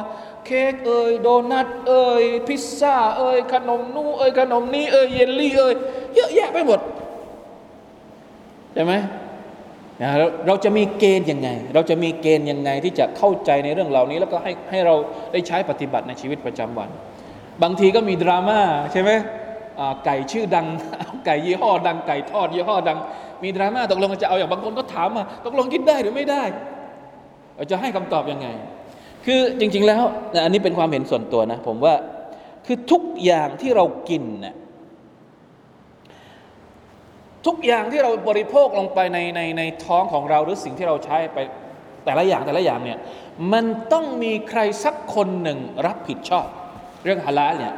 [0.46, 5.74] เค้กเอ่ยโดนัทเอ่ยพิซซ่าเอ่ยขนมนู่เอ่ยขนมนี้เอ่ยเยลลี่เอ่ย
[6.14, 6.80] เยอะแยะไปหมด
[8.74, 8.94] ใช่ไหม
[10.02, 10.10] นะ
[10.46, 14.94] เราจะมีเกณฑ์ยังไง เราจะมีเกณฑ์ยังไงที่จะเข้าใจในเรื่องเหล่านี้ แล้วก็ให้ให้เรา
[15.32, 16.88] ได้ใช้ปฏิบัติในชีวิตประจำวัน
[17.62, 18.60] บางทีก็มีดราม่า
[18.92, 19.10] ใช่ไหม
[20.04, 20.66] ไก่ชื่อดัง
[21.26, 22.98] ไก่ยี่ห้อดังไก่ทอดยี่ห้อดัง
[23.44, 26.42] มีดราม่าตกลงจะเอาอย่างบางคนก็ถามมาตกลงกินได้หรือไม่ได้
[27.56, 28.48] เราจะให้คำตอบยังไง
[29.24, 30.02] คือจริง ๆ แล้ว
[30.44, 31.94] อันนี้เป็นความเห็นส่วนตัวนะ ผมว่า
[32.66, 34.54] คือทุกอย่างที่เรากินนะ
[37.46, 41.38] ทุกอย่างที่เราบริโภคลงไปในในในท้องของเราหรือสิ่งที่เราใช้ไป
[42.04, 42.98] แต่ละอย่างแต่ละอย่างเนี่ย
[43.52, 46.46] มันต้องมีใครสักคนหนึ่งรับผิดชอบ
[47.04, 47.74] เรื่องฮาลาลเนี่ย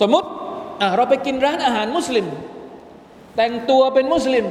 [0.00, 0.28] สมมติ
[0.96, 2.26] เราไปกินร้านอาหารมุสลิม
[3.36, 4.46] แต่งตัวเป็นมุสลิม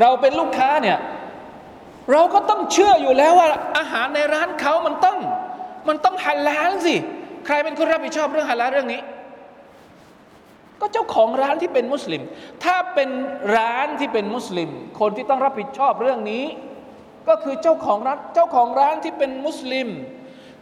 [0.00, 0.98] เราเป็นลูกค้าเนี่ย
[2.12, 5.18] เราก็ต้องเชื่ออยู่แล้วว่า อาหารในร้านเขามันต้อง
[5.88, 6.96] มันต้องฮาลาลสิ
[7.46, 9.00] ใครเป็นคนรับผิดชอบเรื่องฮาลาลเรื่องนี้
[10.80, 12.22] ก็เจ้าของร้านที่เป็นมุสลิม
[12.64, 13.10] ถ้าเป็น
[13.56, 16.44] ร้านที่เป็นมุสลิม คนที่ต้องรับผิดชอบเรื่องนี้
[17.28, 19.88] ก็คือเจ้าของร้านเจ้าของร้านที่เป็นมุสลิม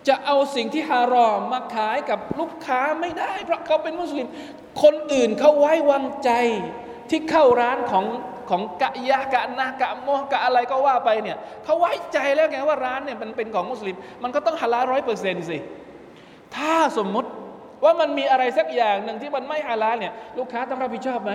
[0.09, 4.27] จะเอาสิ่งที่ฮารอมมาขายกับลูกค้าไม่ได้ เพราะเขาเป็นมุสลิม
[4.83, 6.31] คนอื่นเขาไว้วางใจ
[7.11, 8.05] ที่เข้าร้านของ
[8.51, 15.59] ของกะยะกะนากะโมกะอะไรก็ว่าไปเนี่ยเขาไว้ใจแล้วไงว่าร้านเนี่ยมันเป็นของมุสลิม มันก็ต้องฮาลาร้อยเปอร์เซ็นต์สิ
[16.57, 17.31] ถ้าสมมุติ
[17.85, 21.33] ว่ามันมีอะไรสักอย่างหนึ่งที่มันไม่ฮาลาเนี่ยลูกค้าต้องรับผิดชอบไหม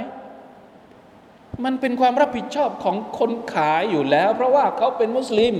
[1.65, 5.55] มันเป็นความรับผิดชอบของคนขายอยู่แล้ว เพราะว่าเขาเป็นมุสลิม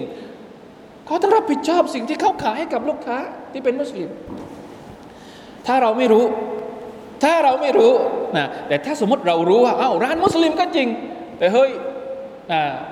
[1.06, 3.17] เขาต้องรับผิดชอบสิ่งที่เขาขายให้กับลูกค้า
[3.52, 4.10] ที่เป็นมุสลิม
[5.65, 6.26] ถ้าเราไม่รู้
[7.23, 7.93] ถ้าเราไม่รู้
[8.38, 10.88] นะแต่ถ้าสมมติเรารู้ว่าเอ้าร้านมุสลิมก็จริง
[11.39, 11.71] แต่เฮ้ย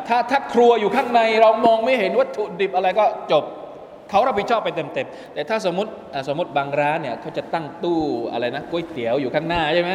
[0.07, 3.43] ถ้าถ้าครัวอยู่ข้างในเรามองไม่เห็นวัตถุดิบอะไรก็จบ
[4.09, 5.91] เขารับผิดชอบไปเต็มๆแต่ถ้าสมมติ
[6.27, 7.99] สมมติบางร้านเนี่ยเขาจะตั้งตู้
[8.31, 9.91] อะไรนะก๋วยเตี๋ยวอยู่ข้างหน้าใช่ไหม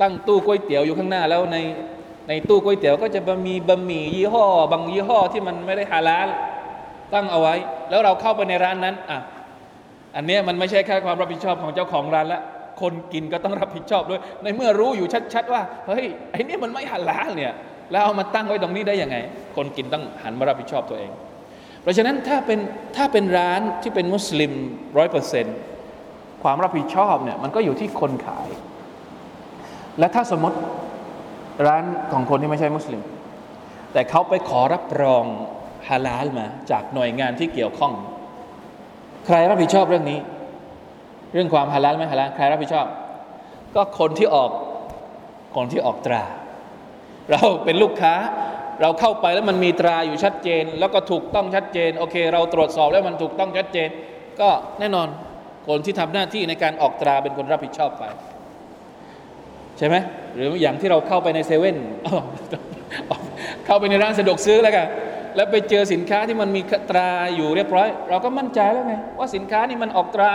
[0.00, 1.56] ตั้งตู้ก๋วยเตี๋ยวอยู่ข้างหน้าแล้วใน
[2.28, 6.28] ในตู้ก๋วยเตี๋ยวก็จะมีบะหมี่ยี่ห้อ บางยี่ห้อที่มันไม่ได้ฮาลาล
[7.14, 7.54] ตั้งเอาไว้
[7.90, 9.18] แล้วเราเข้าไปในร้านนั้นอะ
[10.16, 12.42] อันนี้มันไม่ใช่แค่ความรับผิดชอบของเจ้าของร้านละ
[12.80, 17.52] คนกินก็ต้องรับผิดชอบด้วย ในเมื่อรู้อยู่ชัดๆว่าเฮ้ยไอ้นี่มันไม่ฮาลาลเนี่ย
[17.92, 19.16] แล้วเอามาตั้งไว้ตรงนี้ได้ยังไง
[19.56, 21.10] คนกินต้องหันมารับผิดชอบตัวเอง
[21.82, 22.58] เพราะฉะนั้นถ้าเป็น
[22.96, 24.52] ถ้าเป็นร้านที่เป็นมุสลิม
[24.98, 25.56] ร้อยเปอร์เซนต์
[26.42, 28.48] ความรับผิดชอบเนี่ยมันก็อยู่ที่คนขาย
[29.98, 30.58] และถ้าสมมติ
[31.66, 33.00] ร้านของคนที่ไม่ใช่มุสลิม
[33.92, 35.24] แต่เขาไปขอรับรอง
[35.88, 37.92] ฮาลาลมาจากหน่วยงานที่เกี่ยวข้อง
[39.26, 40.18] ใครรับผิดชอบเรื่องนี้
[41.32, 42.86] เรื่องความฮาลาลไม่ฮาลาลใครรับผิดชอบ
[43.74, 44.50] ก็คนที่ออก
[45.56, 46.22] คนที่ออกตรา
[47.30, 48.14] เราเป็นลูกค้า
[48.80, 53.88] เราเข้าไปแล้วมันมีตราอยู่ชัดเจน แล้วก็ถูกต้องชัดเจนโอเค เราตรวจสอบแล้วมันถูกต้องชัดเจน
[54.40, 54.48] ก็
[54.80, 55.08] แน่นอน
[55.68, 58.04] คนที่ทำหน้าที่ในการออกตราเป็นคนรับผิดชอบไป
[59.78, 59.96] ใช่ไหม
[60.34, 61.76] หรืออย่างที่เราเข้าไปในเซเว่น
[63.66, 64.86] เข้าไปในร้านสะดวกซื้อแล้วกัน
[65.36, 70.30] แล้วไปเจอสินค้าที่มันมีตราอยู่เรียบร้อย เราก็มั่นใจแล้วไงว่าสินค้านี่มันออกตรา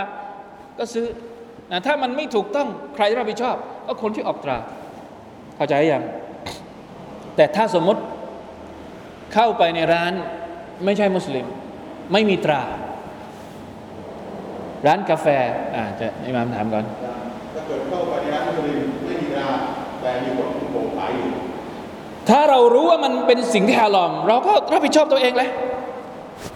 [0.78, 1.06] ก็ซื้อ
[1.70, 3.56] นะถ้ามันไม่ถูกต้องใครรับผิดชอบ
[3.86, 4.56] ก็คนที่ออกตรา
[5.56, 6.02] เข้าใจยัง
[7.36, 8.00] แต่ถ้าสมมติ
[9.34, 10.12] เข้าไปในร้าน
[10.84, 11.46] ไม่ใช่มุสลิม
[12.12, 12.62] ไม่มีตรา
[14.86, 15.26] ร้านกาแฟ
[15.74, 16.84] อ่าจะอิมามถามก่อน
[17.54, 19.48] ถ้าเกิดเข้าไปในร้านมุสลิมไม่มีตรา
[20.00, 21.28] แต่มีคนโบกขายอยู่
[22.30, 25.50] ถ้าเรารู้ว่ามันเป็นสิ่งที่ฮาลอม เราก็รับผิดชอบตัวเองเลย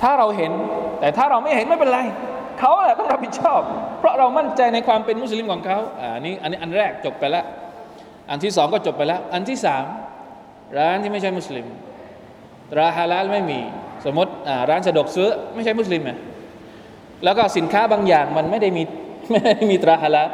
[0.03, 0.53] ถ้าเราเห็น
[1.01, 2.01] แต่ถ้าเราไม่เห็นไม่เป็นไร
[2.61, 3.61] เขาแหละต้องรับผิดชอบ
[3.99, 7.45] เพราะเรามั่นใจในความเป็นมุสลิมของเขาอ่านี่อันนี้อันแรกจบไปแล้ว
[8.31, 9.85] อันที่สองก็จบไปแล้ว อันที่สาม
[10.79, 11.67] ร้านที่ไม่ใช่มุสลิม
[12.79, 13.61] ราฮาลาลไม่มี
[14.05, 16.13] สมมติอ่าร้านสะดวกซื้อไม่ใช่มุสลิมไง
[17.25, 18.83] แล้วก็สินค้าบางอย่างมันไม่ได้มี
[19.31, 20.29] ไม่ได้มีตราฮาลาล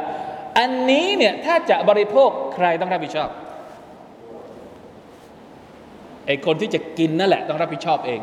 [0.57, 3.29] อันนี้เนี่ยถ้าจะบริโภคใครต้องรับผิดชอบ
[6.25, 8.21] ไอคนที่จะกินนั่นแหละต้องรับผิดชอบเอง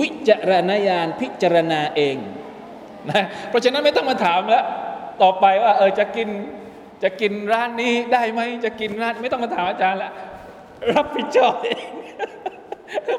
[0.00, 2.16] วิจารณญาณพิจารณาเอง
[3.10, 4.64] นะเพราะฉะนั้นไม่ต้องมาถามแล้ว
[5.22, 6.28] ต่อไปว่าเออจะกิน
[7.02, 10.10] จะกินร้านนี้ได้ไหมจะกินร้านไม่ต้องมาถามอาจารย์ละ
[10.92, 11.84] รับผิดชอบเอง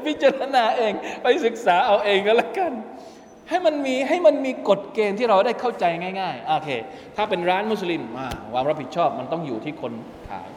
[0.07, 2.73] พิจารณาเองไปศึกษาเอาเองก็แล้วกัน
[3.49, 5.85] ให้มันมีให้มันมีกฎเกณฑ์ที่เราได้เข้าใจ
[6.19, 6.69] ง่ายๆโอเค
[7.15, 9.93] ถ้าเป็นร้านมุสลิมมาความรับผิดชอบมันต้องอยู่ที่คน
[10.29, 10.49] ขาย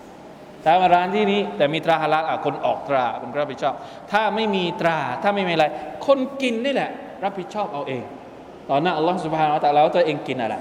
[0.64, 3.74] ถ้ามาร้านที่นี้แต่มีตราฮาลาลคนออกตราเป็นรับผิดชอบ
[4.12, 5.66] ถ้าไม่มีตราถ้าไม่มีอะไร
[6.06, 6.90] คนกินนี่แหละ
[7.24, 8.02] รับผิดชอบเอาเอง
[8.70, 10.54] ตอนหน้าอัลลอฮฺสุบฮานาอัลลอฮฺแล้วตัวเองกินอะไร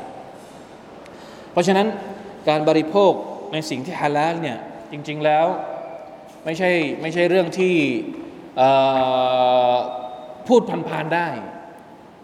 [1.51, 1.87] เพราะฉะนั้น
[2.49, 3.11] การบริโภค
[3.53, 4.57] ในสิ่งที่ฮาลาลเนี่ย
[4.91, 5.45] จริง ๆแล้ว
[6.45, 7.75] ไม่ใช่ไม่ใช่เรื่องที่
[10.47, 11.27] พูดผ่านๆได้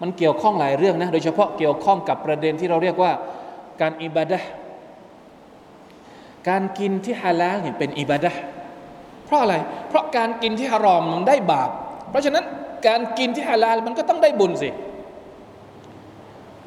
[0.02, 3.12] มันเกี่ยวข้องหลายเรื่องนะโดยเฉพาะเกี่ยวข้องกับประเด็นที่เราเรียกว่า
[3.82, 4.39] การอิบาดะ
[6.50, 8.32] การกินที่ฮาลาลเนี่ยเป็นอิบาดะ
[9.26, 9.56] เพราะอะไร
[9.89, 11.70] เพราะการกินที่ฮารอมมันได้บาป
[12.10, 12.44] เพราะฉะนั้น
[12.88, 14.70] การกินที่ฮาลาลมันก็ต้องได้บุญสิ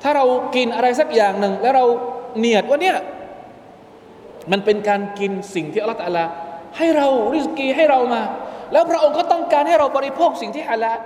[0.03, 0.25] ถ้าเรา
[0.57, 1.85] กินอะไรสักอย่างหนึ่ง แล้วเรา
[2.39, 2.97] เนียดว่าเนี่ย
[4.53, 6.25] มันเป็นการกินสิ่งที่อัลลอฮฺลา
[6.77, 8.23] ให้เราริสกีให้เรามา
[8.73, 10.99] แล้วพระองค์ก็ต้องการให้เราบริโภคสิ่งที่ฮาลาล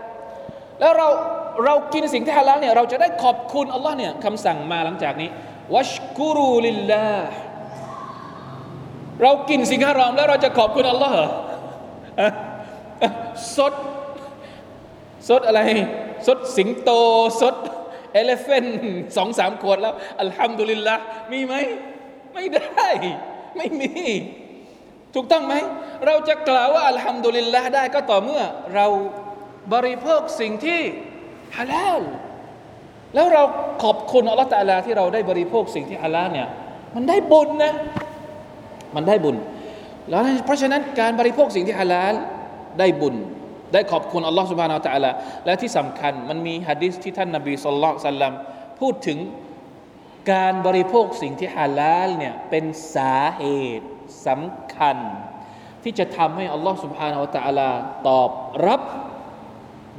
[0.81, 1.09] แล้วเรา
[1.65, 5.29] เรากินสิ่งที่ฮาลาลเนี่ยเราจะได้ขอบคุณอัลลอฮ์เนี่ยคำสั่งมาหลังจากนี้
[5.75, 7.29] วัชกุรูลิลลาห์
[9.23, 11.29] เรากินสิ่งฮารอมแล้วเราจะขอบคุณอัลลอฮ์เหรอ
[13.57, 13.73] สด
[15.29, 15.61] สดอะไร
[16.27, 16.91] สดสิงโต
[17.43, 17.55] สด
[18.17, 18.65] เอเลเฟน
[19.17, 20.95] สองสามขวดแล้ว อัลฮัมดุลิลละ
[21.33, 21.55] มีไหม
[22.35, 22.89] ไม่ได้
[23.57, 23.91] ไม่มี
[25.15, 25.55] ถูกต้องไหม
[26.07, 28.43] เราจะกล่าวว่าอัลฮัมดุลิลละได้ก็ต่อเมื่อ
[28.75, 28.87] เรา
[29.75, 30.81] บริโภคสิ่งที่
[31.57, 32.03] ฮาลาล
[33.15, 33.43] แล้วเรา
[33.83, 36.49] ขอบคุณอัลลอฮฺตะลาที่เราได้บริโภคสิ่งที่ฮาลาลเนี่ย
[36.95, 37.73] มันได้บุญนะ
[38.97, 39.37] มันได้บุญ
[40.09, 42.15] แล้วเพราะฉะนั้นการบริโภคสิ่งที่ฮาลาล
[42.79, 43.15] ได้บุญ
[43.73, 45.11] ได้ขอบคุณอัลลอฮฺสุบฮานาอัลตะลา
[45.47, 48.33] และที่สำคัญมันมีฮะดิษที่ท่านนบีสุลต่านสัลลัม
[48.81, 49.19] พูดถึง
[50.33, 53.43] การบริโภคสิ่งที่ฮาลาลเนี่ยเป็นสาเห
[53.79, 53.89] ตุ
[54.27, 54.97] สำคัญ
[55.83, 57.71] ที่จะทำให้อัลลอฮฺสุบฮานาอัลตะลา
[58.09, 58.31] ตอบ
[58.67, 58.83] รับ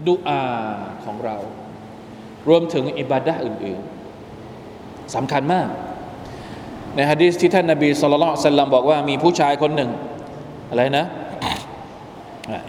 [0.07, 0.45] ดุอา
[1.05, 1.37] ของเรา
[2.49, 5.69] รวมถึงอิบาดะอื่นๆสำคัญมาก
[6.95, 9.91] ในฮะดีษที่ท่านนบีสุลต่านสัลลัมบอกว่ามีผู้ชายคนหนึ่ง
[10.69, 11.05] อะไรนะ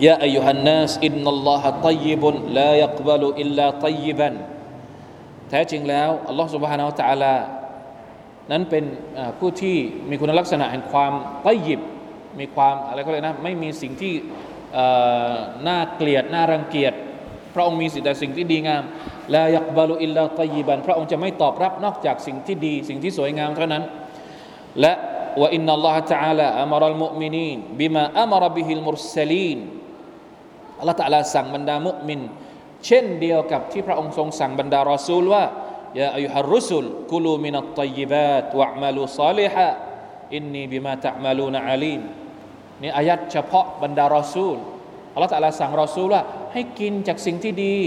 [0.06, 4.34] ยาอายุฮันนัสอินนัลลอฮะตัยบุนลายักบาลุอิลลาตัยบัน
[5.50, 7.34] แท้จริงแล้วอัลลอฮ์ سبحانه และ تعالى
[8.52, 8.84] นั้นเป็น
[9.40, 9.78] ผู้ที่
[10.10, 11.14] มีคุณลักษณะแห่งความ
[11.48, 11.80] ตัยิบ
[12.40, 14.14] มีความอะไรก็เลยนะไม่มีสิ่งที่
[15.68, 16.94] น่าเกลียดน่ารังเกียจ
[17.54, 18.84] พระองค์มีสิ่งแต่สิ่งที่ดีงาม
[19.36, 23.84] ลายักบาลุอิลลาตัยบันพระองค์จะไม่ตอบรับนอกจากสิ่งที่ดี สิ่งที่สวยงามเท่านั้น
[24.82, 24.94] และ
[25.42, 29.60] ว่าอินนัลลอฮฺ تعالى อัมรัลมุมินีนบิมาอัมรบิฮิลมุรสลีน
[30.80, 32.20] อัลลอฮฺ تعالى สั่งบรรดามุมิน
[32.86, 35.44] เช่นเดียวกับที่พระองค์ทรงสั่งบรรดารอซูลว่า
[36.00, 39.68] ยาอายุฮัรุสุลกุลูมินัตตัยบาตวะมาลูซาลิฮะ
[40.36, 42.02] อินนีบิมาตะมาลูนอาลีม
[42.82, 44.58] นี่อายัดเฉพาะบรรดารอซูล
[45.14, 47.78] อัลลอฮฺ تعالى สั่งรอซูลว่าให้กินจากสิ่งที่ดี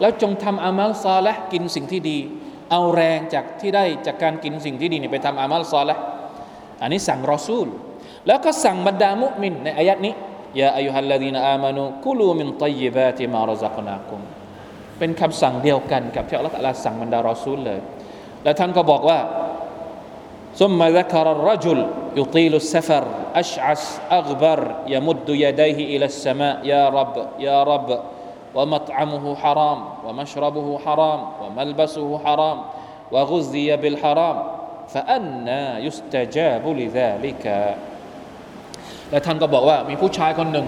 [0.00, 2.18] แล้วจงทำอามัลซาละกินสิ่งที่ดี
[2.71, 5.95] เอาแรงจากที่ได้จากการกินสิ่งที่ดีเนี่ยไปทำอามัลซอละ
[6.81, 7.67] อันนี้สั่งรอซูล
[8.27, 10.13] แล้วก็สั่งบรรดามุมินในอายัดนี้
[10.59, 14.21] يا أيها الذين آمنوا كلوا من طيبات ما رزقناكم
[14.99, 16.55] เป็นคำสั่งเดียวกันกับที่อัลลอฮฺ
[16.85, 17.79] สั่งบรรดารอซูลเลย
[18.43, 19.19] และท่านก็บอกว่า
[20.61, 21.79] ثم ذكر الرجل
[22.19, 23.85] يطيل السفر أشعث
[24.17, 24.61] أغبر
[24.93, 27.15] يمد يديه إلى السماء يا رب
[27.47, 27.89] يا رب
[28.56, 32.58] ومطعمه حرام ومشربه حرام وملبسه حرام
[33.12, 34.36] وغذي بالحرام
[34.92, 37.44] فأنا يستجاب لذلك
[39.10, 40.66] และท่านก็บอกว่ามีผู้ชายคนหนึ่ง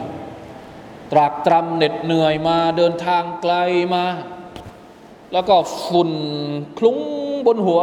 [1.12, 3.54] ตรากตรำเหน็ดเหนื่อยมาเดินทางไกล
[3.94, 4.04] มา
[5.32, 5.54] แล้วก็
[5.86, 6.10] ฝุ่น
[6.78, 6.98] คลุ้ง
[7.46, 7.80] บนหัว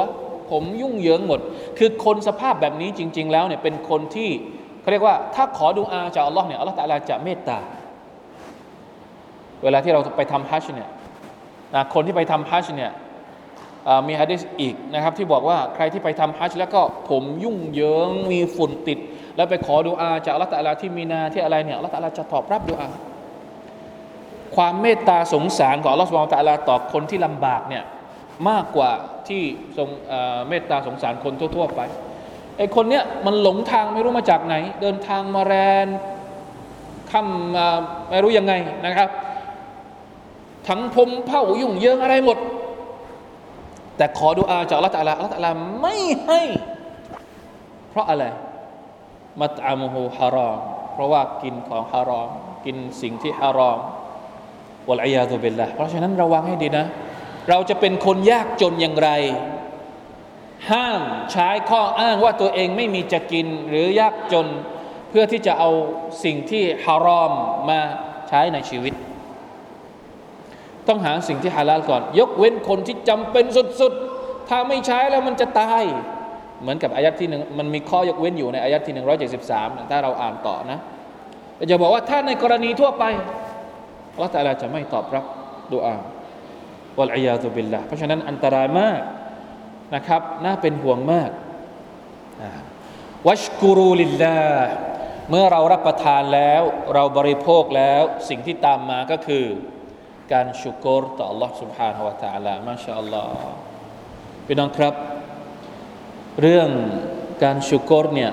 [0.52, 1.40] ผมยุ่งเหยิงหมด
[1.78, 4.30] คือคนสภาพแบบนี้จริง ๆ แล้วเนี่ยเป็นคนที่
[4.82, 7.60] เขาเรียกว่า ถ้าขอดูอาจากอัลลอฮ์เนี่ยอัลลอฮ์ตะลาจะเมตตา
[9.63, 10.89] เวลาที่เราไปทำฮัจญ์เนี่ย
[11.75, 12.93] นะคนที่ไปทำฮัจญ์เนี่ย
[14.07, 18.99] มีฮะดิษอีกนะครับ ที่บอกว่าใครที่ไปทำฮัจญ์แล้วก็ผมยุ่งเหยิงมีฝุ่นติด
[19.37, 22.89] แล้วไปขอดูอาจากอัลลอฮฺตะลาที่มีนาที่อะไรเนี่ยอัลลอฮฺตะลาจะตอบรับดูอา
[24.57, 27.85] ความเมตตาสงสารของอัลอสุบานตะลาต่อคนที่ลำบากเนี่ย
[28.49, 28.91] มากกว่า
[29.29, 29.43] ที่
[29.77, 29.89] ทรง
[30.49, 31.81] เมตตาสงสารคนทั่ว ๆ ไป
[32.59, 35.55] ไอ้คนเนี้ยมันหลงทางไม่รู้มาจากไหน เดินทางมาแร
[35.87, 35.89] น
[37.11, 38.53] ค่ำไม่รู้ยังไง
[38.87, 39.09] นะครับ
[40.69, 42.39] ทั้งพมเผ่ายุ่งเยิงอะไรหมด
[43.97, 45.97] แต่ขอดูอาจากลลอฮฺตะลาอัลลอฮฺตะลาไม่
[46.27, 46.43] ให้
[47.91, 48.25] เพราะอะไร
[49.41, 50.59] มัตอามุฮูฮารอม
[50.93, 52.29] เพราะว่ากินของฮารอม
[52.65, 53.79] กินสิ่งที่ฮารอม
[54.89, 56.87] วลัยยาตุเบลละเพราะฉะนั้นระวังให้ดีนะ
[57.49, 59.11] เราจะเป็นคนยากจนอย่างไร
[60.71, 64.47] ห้ามใช้ข้ออ้างว่าตัวเองไม่มีจะกินหรือยากจน
[65.09, 65.71] เพื่อที่จะเอา
[66.25, 67.33] สิ่งที่ฮารอม
[67.69, 67.81] มา
[68.29, 68.95] ใช้ในชีวิต
[70.91, 73.45] ต้องหาสิ่งที่ฮาลาลก่อน ยกเว้นคนที่จำเป็น
[73.81, 75.83] สุดๆ ถ้าไม่ใช้แล้วมันจะตาย
[76.63, 80.79] เหมือนกับอายัดที่หนึ่งมันมีข้อยกเว้นอยู่ในอายัดที่หนึ่งร้อยเจ็ดสิบสามถ้าเราอ่านต่อนะ
[81.71, 83.05] จะบอกว่าถ้าในกรณีทั่วไป
[84.15, 85.25] อัลลอฮฺตาลาจะไม่ตอบรับ
[85.73, 85.95] ดุอา
[86.99, 89.01] วัลอียาตุบิลละเพราะฉะนั้นอันตรายมาก
[89.95, 91.31] นะครับ น่าเป็นห่วงมาก
[93.29, 94.39] วัชกุรูลิลลา
[95.31, 96.63] เมื่อเรารับประทานแล้ว
[96.95, 99.45] เราบริโภคแล้วสิ่งที่ตามมาก็คือ
[100.34, 103.54] การชุกรต่อ Allah سبحانه และ تعالى มาชาอัลลอฮ์
[104.46, 104.94] พี่น้องครับ
[106.42, 106.70] เรื่อง
[107.44, 108.32] การชุกรเนี่ย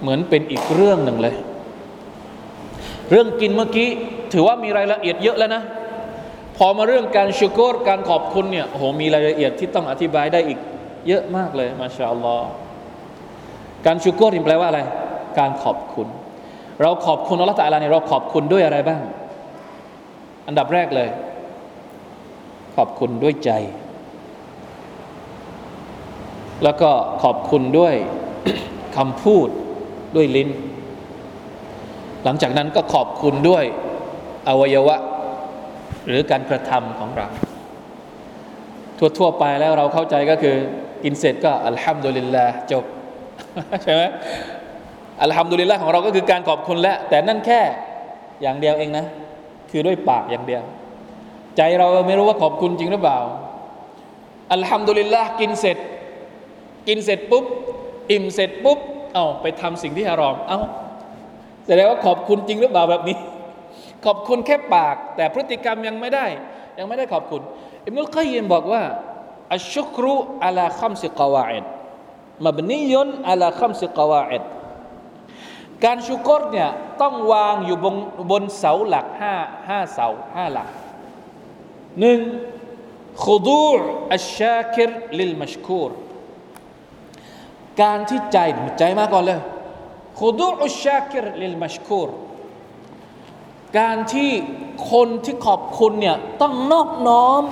[0.00, 1.34] เหมือนเป็นอีกเรื่องหนึ่งเลย
[3.10, 3.88] เรื่องกินเมื่อกี้
[4.32, 5.62] ถือว่ามีรายละเอียดเยอะแล้วนะ
[6.56, 10.58] พอมาเรื่องการชุกรการขอบคุณเนี่ยโอ้โหมีรายละเอียดที่ต้องอธิบายได้อีก
[11.08, 12.48] เยอะมากเลยมาชาอัลลอฮ์
[13.86, 14.80] การชุกรนี่แปลว่าอะไร
[15.38, 16.08] การขอบคุณ
[16.82, 19.00] เราขอบคุณอัลลอฮฺตะลาเนี่ยเราขอบคุณด้วยอะไรบ้าง
[20.49, 21.09] อันดับแรกเลย
[22.75, 23.51] ขอบคุณด้วยใจ
[26.63, 26.91] แล้วก็
[27.23, 27.95] ขอบคุณด้วย
[28.97, 29.47] คำพูด
[30.15, 30.49] ด้วยลิ้น
[32.23, 33.63] หลังจากนั้นก็ขอบคุณด้วย
[34.47, 34.97] อวัยวะ
[36.05, 37.27] หรือการกระทำของเรา
[39.19, 40.55] ทั่วๆไปแล้วเราเข้าใจก็คือ
[41.03, 42.83] กินเสร็จก็อัลฮัมดุลิลลาห์จบ
[43.83, 44.03] ใช่ไหม
[45.23, 47.61] อัลฮัมดุลิลลาห์ของเราก็คือการขอบคุณแล้วแต่นั่นแค่
[48.41, 49.05] อย่างเดียวเองนะ
[49.69, 50.63] คือด้วยปากอย่างเดียว
[51.57, 53.19] ใจเราไม่รู้ว่าขอบคุณจริงหรือเปล่า
[54.53, 55.77] อัลฮัมดุลิลลาห์กินเสร็จ
[56.87, 57.45] กินเสร็จปุ๊บ
[58.11, 58.79] อิ่มเสร็จปุ๊บ
[59.13, 60.59] เอาไปทำสิ่งที่ฮารอม เอา
[61.67, 63.17] แสดงว่าขอบคุณจริงหรือเปล่าแบบนี้
[64.05, 66.25] ขอบคุณแค่ปาก แต่พฤติกรรมยังไม่ได้
[66.77, 67.41] ยังไม่ได้ขอบคุณ
[67.85, 68.81] อิมนุลกัยยิมบอกว่า
[69.53, 70.13] อัชชุกรุ
[70.45, 71.65] อัลาคัมสิกวาอิด
[72.45, 74.43] มับนิยนอัลาคัมสิกวาอิด
[75.83, 76.69] การชุกรเนี่ย
[77.01, 77.95] ต้องวางอยู่บน
[78.31, 79.33] บนเสาหลักห้า
[79.67, 80.67] ห้าเสาห้าหลัก
[81.99, 82.19] หนึ่ง
[83.23, 83.65] ขุดู
[84.13, 85.91] อัชชาคิรลิลมัชคูร
[87.81, 88.37] การที่ใจ
[88.79, 89.39] ใจมาก่อนเลย
[90.19, 92.09] ขุดูอัชชาคิรลิลมัชคูร
[93.79, 94.31] การที่
[94.91, 97.43] คนที่ขอบคุณเนี่ยต้องนอบน้อม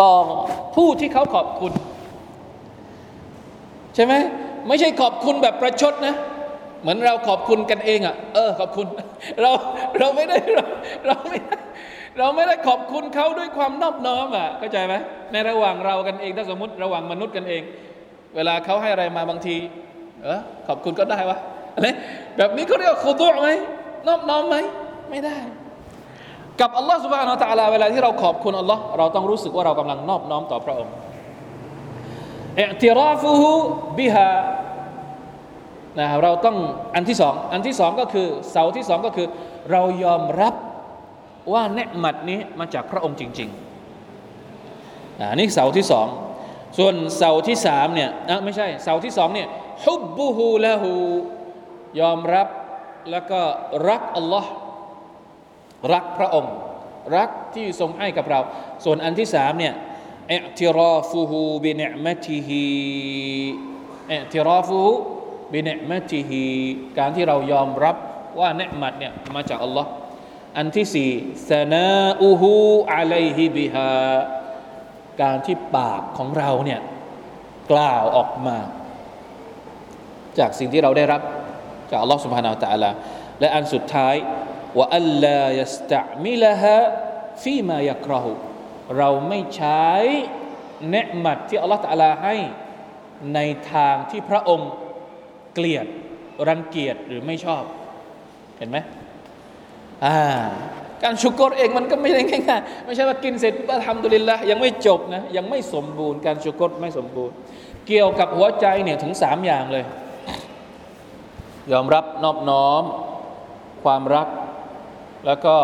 [0.00, 0.12] ต่อ
[0.74, 1.72] ผู้ที่เขาขอบคุณ
[3.94, 4.14] ใช่ไหม
[4.66, 6.14] ไม่ใช่ขอบคุณแบบประชดนะ
[6.82, 8.86] เหมือนเราขอบคุณกันเองอะ่ะ เออ ขอบคุณ
[9.42, 9.50] เรา
[9.98, 10.64] เราไม่ได้เรา
[11.06, 11.38] เราไม่
[12.18, 14.94] เราไม่ได้ขอบคุณเขาด้วยความนอบน้อมอะเข้าใจไหม
[15.32, 17.62] ในระหว่างเรากันเองถ้าสมมติระหว่างมนุษย์กันเอง
[18.36, 19.56] เวลาเขาให้อะไรมาบางที
[20.24, 21.38] เออขอบคุณก็ได้วะ
[21.74, 21.86] อะไร
[22.36, 23.48] แบบนี้เขาเรียกว่าขุดุไหม
[24.08, 24.56] นอบน้อมไหม
[25.10, 25.36] ไม่ได้
[26.60, 30.92] กับอัลลอฮ์สุบฮานาอัลลอฮ์เวลาที่เราขอบคุณอัลลอฮ์เราต้องรู้สึกว่าเรากำลังนอบน้อมต่อพระองค์
[32.56, 33.52] เอติราฟุฮุ
[33.98, 34.28] บิฮา
[35.98, 36.56] นะครับเราต้อง
[36.94, 39.26] อันที่สองอันที่สองก็คือเสาที่สองก็คือ
[39.70, 40.54] เรายอมรับ
[41.52, 46.06] ว่าเนืหมัดนี้มาจากพระองค์จริงๆอันนี้เสาที่สอง
[46.78, 48.10] ส่วนเสาที่สามเนี่ย
[48.44, 49.48] ไม่ใช่เสาที่สองเนี่ย
[49.84, 50.92] ฮุบบูฮูละหู
[52.00, 52.48] ยอมรับ
[53.10, 53.40] แล้วก็
[53.88, 54.50] รักอัลลอฮ์
[55.92, 56.54] รักพระองค์
[57.16, 58.40] รักที่ทรงให้กับเรา
[58.84, 59.74] ส่วนอันที่สามเนี่ย
[60.32, 62.64] อิติราฟูฮูบิเนมติฮี
[64.12, 64.92] อิติราฟูฮู
[65.52, 66.44] บิเนมะจิฮี
[66.98, 67.96] การที่เรายอมรับ
[68.40, 69.90] ว่าเนมัดเนี่ยมาจากอัลลอฮ์
[70.56, 71.10] อันที่สี่
[71.50, 71.90] สนา
[72.22, 72.52] อูฮู
[72.94, 73.90] อะลัยฮิบิฮา
[75.22, 76.80] การที่ปากของเราเนี่ย
[77.72, 78.58] กล่าวออกมา
[80.38, 81.22] จากสิ่งที่เราได้รับ
[81.90, 82.90] จากอัลลอฮ์สุบฮานาอัลตะลา
[83.40, 84.14] และอันสุดท้าย
[84.78, 86.76] ว่าอัลลายัสตะมิลฮะ
[87.42, 88.32] ฟีมายักรหุ
[88.98, 89.88] เราไม่ใช้
[90.90, 92.36] เนมัดที่อัลลอฮ์ตะลาให้
[93.34, 93.40] ใน
[93.72, 94.70] ทางที่พระองค์
[95.54, 95.86] เกลียด
[96.48, 97.62] รังเกียจหรือไม่ชอบ
[98.58, 98.78] เห็นไหม
[100.04, 100.18] อ่า
[101.02, 107.34] การชุกรเองมันก็ไม่ได้ง่ายๆไม่ใช่ว่ากินเสร็จก็ทำดุลินละยังไม่จบนะยังไม่สมบูรณ์การชุกรไม่สมบูรณ์
[107.86, 109.84] เกี่ยวกับหัวใจเนี่ยถึงสามอย่างเลย
[111.72, 112.82] ยอมรับนอบน้อม
[113.84, 114.28] ความรัก
[115.26, 115.56] แล้วก็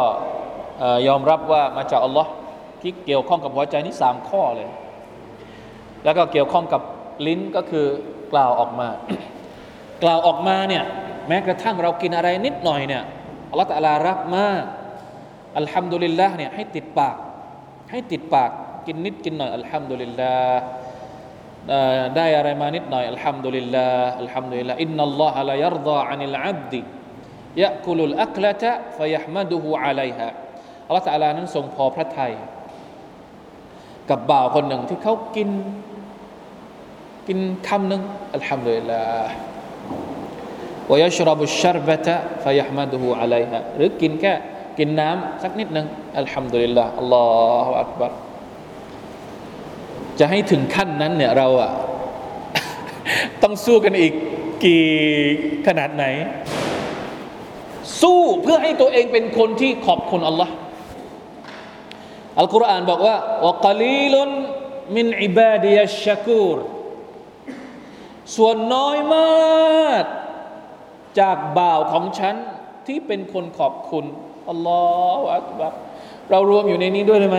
[1.08, 2.30] ยอมรับว่ามาจากอัลลอฮ์
[2.82, 4.68] ที่เกี่ยวข้องกับหัวใจนี่สามข้อเลย
[6.04, 6.82] แล้วก็เกี่ยวข้องกับ
[7.26, 7.86] ลิ้นก็คือ
[8.32, 8.88] กล่าวออกมา
[10.02, 10.84] กล่าวออกมาเนี่ย
[11.28, 13.02] แม้กระทั่งเรากินอะไรนิดหน่อยเนี่ย
[13.50, 14.64] อัลลอฮฺตะลารักมาก
[15.58, 17.16] อัลฮัมดุลิลละเนี่ยให้ติดปาก
[17.90, 18.50] ให้ติดปาก
[18.86, 20.34] กินนิดกินหน่อยอัลฮัมดุลิลละ
[22.16, 30.28] ได้อะไรมานิดหน่อยالحمد لله الحمد لله إن الله ليرضى عن العبد يأكل الأكلة فيحمده عليها
[30.86, 32.32] อัลลอฮฺ تعالىนั้นทรงพอพระทัย
[34.10, 35.50] กับบ่าวคนหนึ่งที่เขากิน
[37.28, 37.38] กิน
[37.68, 38.02] คำหนึ่ง
[38.34, 44.32] الحمد لله ويشرب الشربة فيحمده عليهاหรือกินแค่
[44.78, 45.86] กินน้ำสักนิดหนึ่ง
[46.18, 47.26] الحمد للهอัลลอ
[47.66, 48.12] ฮฺอักบัร
[50.18, 51.70] จะให้ถึงขั้นนั้นเนี่ยเราอะ
[53.42, 54.12] ต้องสู้กันอีก
[54.64, 54.86] กี่
[55.66, 56.04] ขนาดไหน
[58.00, 60.54] สู้เพื่อให้ตัวเองเป็นคนที่ขอบคุณอัลลอฮ์
[62.38, 63.16] อัลกุรอานบอกว่า
[63.46, 64.30] วกลีลุน
[64.96, 66.58] มินอิบาดียชกูร
[68.36, 70.04] ส่วนน้อยมาก
[71.20, 72.34] จากบ่าวของฉัน
[72.86, 74.04] ที่เป็นคนขอบคุณ
[74.48, 74.82] อัลลอ
[75.18, 75.72] ฮฺอักบัร
[76.30, 77.38] เรารวมอยู่ในนี้ด้วยได้ไหม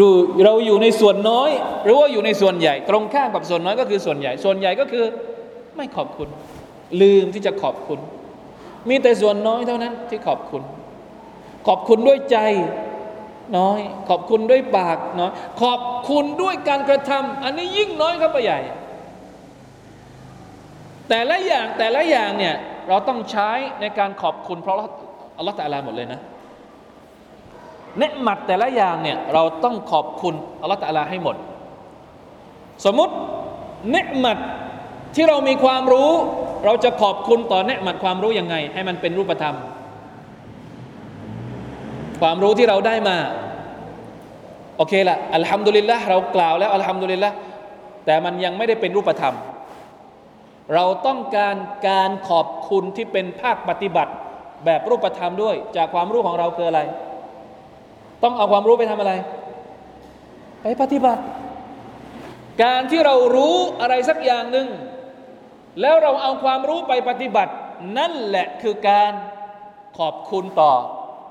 [0.00, 0.08] ดู
[0.44, 1.50] เราอยู่ในส่วนน้อย
[1.84, 5.04] หรือว่าอยู่ในส่วนใหญ่ ตรงข้ามกับส่วนน้อยก็คือส่วนใหญ่ ส่วนใหญ่ก็คือ
[5.76, 6.28] ไม่ขอบคุณ
[7.02, 7.98] ลืมที่จะขอบคุณ
[8.88, 10.62] มีแต่ส่วนน้อยเท่านั้นที่ขอบคุณ
[11.66, 12.38] ขอบคุณด้วยใจ
[13.58, 15.30] น้อย ขอบคุณด้วยปากน้อย
[15.62, 15.80] ขอบ
[16.10, 18.60] คุณด้วยการกระทำอันนี้ยิ่งน้อยครับไปใหญ่
[21.08, 22.54] แต่ละอย่างแต่ละอย่างเนี่ย
[22.88, 23.50] เราต้องใช้
[23.80, 24.74] ในการขอบคุณเพราะ
[25.38, 26.20] อัลลอฮฺตะอาลาหมดเลยนะ
[27.98, 31.36] เนืหมัดแต่ละอย่างเนี่ยเราต้องขอบคุณอัลลอฮฺตะอาลาให้หมด
[32.84, 33.14] สมมติ
[33.92, 34.38] เนืหมัด
[35.14, 36.10] ที่เรามีความรู้
[36.64, 39.56] เราจะขอบคุณต่อเนืหมัดความรู้ยังไง ให้มันเป็นรูปธรรม
[42.20, 43.16] ความรู้ที่เราได้มา
[44.76, 47.30] โอเคละอัลฮัมดุลิลละเรากล่าวแล้วอัลฮัมดุลิลละ
[48.04, 49.34] แต่มันยังไม่ได้เป็นรูปธรรม
[50.74, 51.56] เราต้องการ
[51.88, 54.12] การขอบคุณที่เป็นภาคปฏิบัติ
[54.64, 56.80] แบบรูปธรรมด้วย จากความรู้ของเราคืออะไร
[58.22, 59.12] ต้องเอาความรู้ไปทำอะไร
[60.62, 61.22] ไปปฏิบัติ
[62.62, 64.68] การที่เรารู้อะไรสักอย่างหนึ่ง
[65.80, 67.52] แล้วเราเอาความรู้ไปปฏิบัติ
[67.98, 69.12] นั่นแหละคือการ
[69.98, 70.72] ขอบคุณต่อ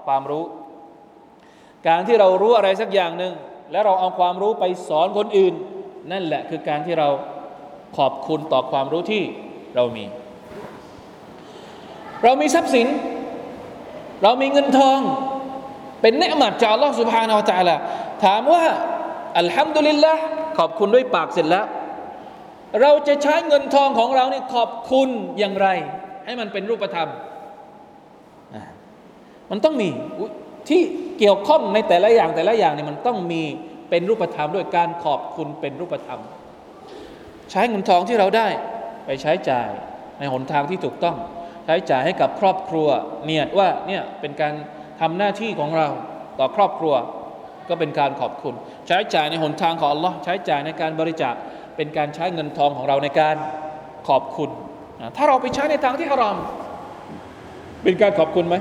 [0.06, 0.44] ความรู้
[1.88, 3.34] การที่เรารู้อะไรสักอย่างหนึ่ง
[3.72, 5.54] แล้วเราเอาความรู้ไปสอนคนอื่น
[6.12, 7.10] นั่นแหละคือการที่เรา
[7.98, 9.24] ขอบคุณต่อความรู้ที่
[9.76, 10.06] เรามี
[12.24, 12.88] เรามีทรัพย์สิน
[14.24, 15.00] เรามีเงินทอง
[16.02, 17.82] เป็นเนืหมัดจากอัลลอฮฺสุบฮานาอัลลอฮฺ
[18.26, 18.64] ถามว่า
[19.40, 20.14] อัลฮัมดุลิลละ
[20.58, 21.66] ขอบคุณด้วยปากเสร็จแล้ว
[22.82, 25.10] เราจะใช้เงินทองของเราเนี่ยขอบคุณ
[25.40, 25.68] อย่างไร
[26.26, 27.10] ให้มันเป็นรูปธรรม
[29.52, 29.90] มันต้องมี
[30.70, 30.82] ที่
[31.20, 33.42] เกี่ยวข้องในแต่ละอย่างแต่ละอย่างเนี่ยมันต้องมี
[33.90, 36.22] เป็นรูปธรรมด้วยการขอบคุณเป็นรูปธรรม
[37.52, 38.48] ใช้เงินทองที่เราได้
[39.06, 39.70] ไปใช้จ่าย
[40.20, 41.18] ในหนทางที่ถูกต้อง
[41.66, 42.88] ใช้จ่ายให้กับครอบครัว
[43.26, 44.54] เนียดว่าเนี่ยเป็นการ
[45.02, 45.88] ทำหน้าที่ของเรา
[46.40, 46.94] ต่อครอบครัว
[47.70, 48.54] ก็เป็นการขอบคุณ
[48.88, 51.34] ใช้จ่ายในหนทางของอัลลอฮ์ใช้จ่ายในการบริจาค
[51.76, 53.36] เป็นการใช้เงินทองของเราในการ
[54.08, 54.50] ขอบคุณ
[55.16, 56.38] ถ้าเราไปใช้ในทางที่ฮารอม
[57.84, 58.56] เป็นการขอบคุณไหม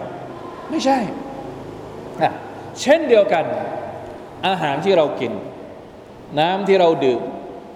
[0.71, 0.99] ไม่ใช่
[2.81, 3.45] เช่นเดียวกัน
[4.47, 5.33] อาหารที่เรากิน
[6.41, 7.21] น้ำที่เราดื่ม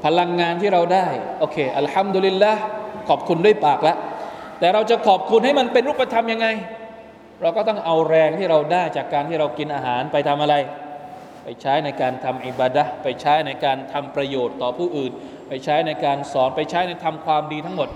[0.04, 1.06] พลังงานที่เราได้
[1.40, 2.52] โอเคอัลฮัมดุลิลละ
[3.08, 3.96] ขอบคุณด้วยปากล้ว
[4.58, 6.46] แต่เราจะขอบคุณให้มันเป็นรูปธรรมยังไง
[7.42, 10.54] เราก็ต้องเอาแรงที่เราได้จากการที่เรากินอาหารไปทำอะไร
[11.44, 15.12] ไปใช้ในการทำอิบาดะไปใช้ในการทำประโยชน์ต่อผู้อื่น
[15.48, 17.88] ไปใช้ในการสอนไปใช้ในทำความดีทั้งหมด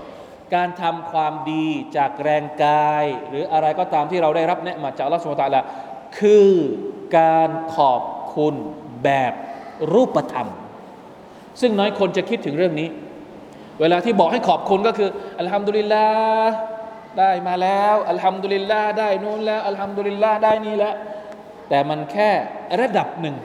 [0.55, 5.63] การทำความดีจากแรงกาย หรืออะไรก็ตามที่เราได้รับเนืมาจากอัลลอฮฺสุบตะละ
[6.19, 6.51] คือ
[7.19, 8.03] การขอบ
[8.37, 8.55] คุณ
[9.05, 9.33] แบบ
[9.93, 10.49] รูปธรรม
[11.61, 12.89] ซึ่งน้อยคนจะคิดถึงเรื่องนี้
[13.81, 15.09] เวลาที่บอกให้ขอบคุณก็คือ
[15.41, 16.55] อัลฮัมดุลิลลาห์
[17.19, 20.95] ได้มาแล้ว อัลฮัมดุลิลลาห์ได้นู่นแล้ว อัลฮัมดุลิลลาห์ได้นี่แล้ว
[21.69, 22.31] แต่มันแค่
[22.81, 23.37] ระดับหนึ่ง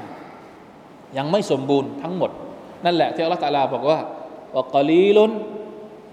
[1.17, 2.31] ยังไม่สมบูรณ์ทั้งหมด
[2.85, 3.99] นั่นแหละที่อัลลอฮฺตะลาบอกว่า
[4.55, 5.31] ว่ากลีลุน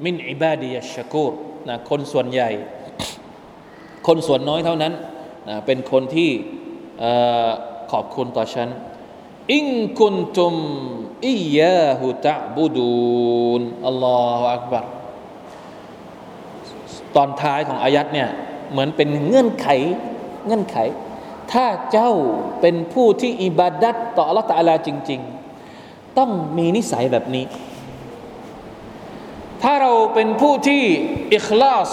[0.04, 1.32] มินอิบาดียชกูร
[1.68, 2.50] นะคนส่วนใหญ่
[4.06, 4.92] คนส่วนน้อยเท่านั้น
[5.48, 6.30] นะเป็นคนที่
[7.92, 8.68] ขอบคุณต่อฉัน
[9.52, 9.66] อิง
[9.98, 10.54] คุนตุม
[11.24, 14.84] อิยาหุตะบูดูนอัลลอฮฺอักบัร
[17.16, 18.28] ตอนท้ายของอายัดเนี่ย
[18.70, 19.68] เหมือนเป็นเงื่อนไข
[20.46, 20.78] เงื่อนไข
[21.52, 22.12] ถ้าเจ้า
[22.60, 25.20] เป็นผู้ที่อิบาดัตต่ออัลลอฮฺตาลาจริง
[25.68, 27.44] ๆ ต้องมีนิสัยแบบนี้
[29.62, 30.82] ถ้าเราเป็นผู้ที่
[31.34, 31.90] อิคลาส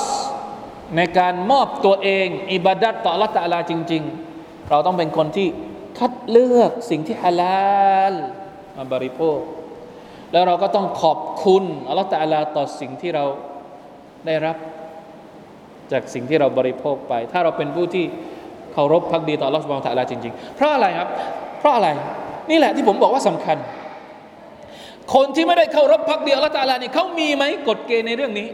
[0.95, 4.03] ในการมอบตัวเอง อิบาดัตต่ออัลลอฮฺตาลาจริง
[4.35, 5.47] ๆ เราต้องเป็นคนที่
[5.99, 8.13] คัดเลือกสิ่งที่ฮาลาล
[8.77, 9.39] มาบริโภค
[10.31, 13.25] แล้วเราก็ต้องขอบคุณอัลลอฮฺตะอาลาต่อสิ่งที่เรา
[14.25, 14.57] ได้รับ
[15.91, 18.05] จากสิ่งที่เราบริโภคไป ถ้าเราเป็นผู้ที่
[18.73, 21.09] เคารพพักดีต่ออัลลอฮฺสุบฮานตะลาจริง ๆ เพราะอะไรครับ
[21.59, 21.87] เพราะอะไร
[22.49, 23.57] นี่แหละที่ผมบอกว่าสำคัญ
[25.13, 28.47] คนที่ไม่ได้เคารพพักดีอัลลอฮฺตะอาลานี่เขามีไหมกฎเกณฑ์ในเรื่องนี้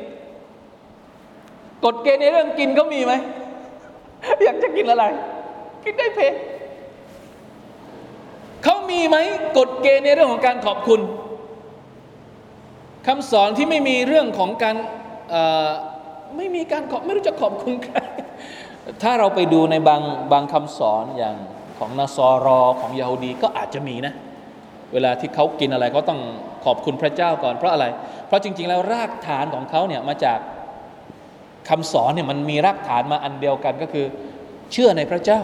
[1.86, 3.13] กฎเกณฑ์ในเรื่องกินเขามีไหม
[4.43, 5.03] อยากจะกินอะไร
[5.84, 6.20] กินได้เพ
[8.64, 9.18] เขามีไหม
[9.57, 11.01] กฎเกณฑ์ในเรื่องของการขอบคุณ
[13.07, 14.76] คำสอนที่ไม่มีเรื่องของการ
[16.38, 17.97] ไม่มีการขอบไม่รู้จะขอบคุณใคร
[19.03, 20.01] ถ้าเราไปดูในบาง
[20.32, 21.36] บางคำสอนอย่าง
[21.80, 24.14] ของนาซอรอของยาฮูดีก็อาจจะมีนะ
[24.93, 26.20] เวลาที่เขากินอะไรเขาต้อง
[26.66, 27.86] ขอบคุณพระเจ้าก่อนเพราะอะไร
[28.28, 30.39] เพราะจริง ๆ แล้วรากฐานของเขาเนี่ยมาจาก
[31.70, 34.05] คำสอนเนี่ยมันมีรากฐานมาอันเดียวกันก็คือ
[34.72, 35.39] เชื่อในพระเจ้า